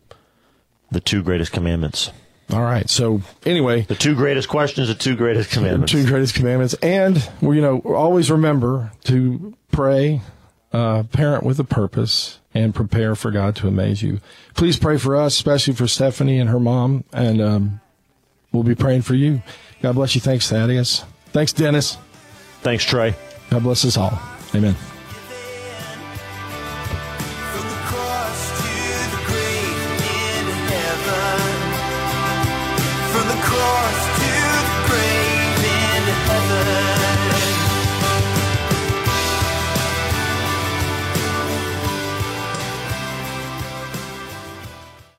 [0.90, 2.10] the two greatest commandments.
[2.52, 2.88] All right.
[2.90, 7.54] So anyway, the two greatest questions, the two greatest commandments, two greatest commandments, and well,
[7.54, 10.20] you know, always remember to pray,
[10.72, 14.20] uh, parent with a purpose, and prepare for God to amaze you.
[14.54, 17.80] Please pray for us, especially for Stephanie and her mom, and um,
[18.52, 19.42] we'll be praying for you.
[19.80, 20.20] God bless you.
[20.20, 21.04] Thanks, Thaddeus.
[21.32, 21.96] Thanks, Dennis.
[22.60, 23.14] Thanks, Trey.
[23.50, 24.18] God bless us all.
[24.54, 24.76] Amen.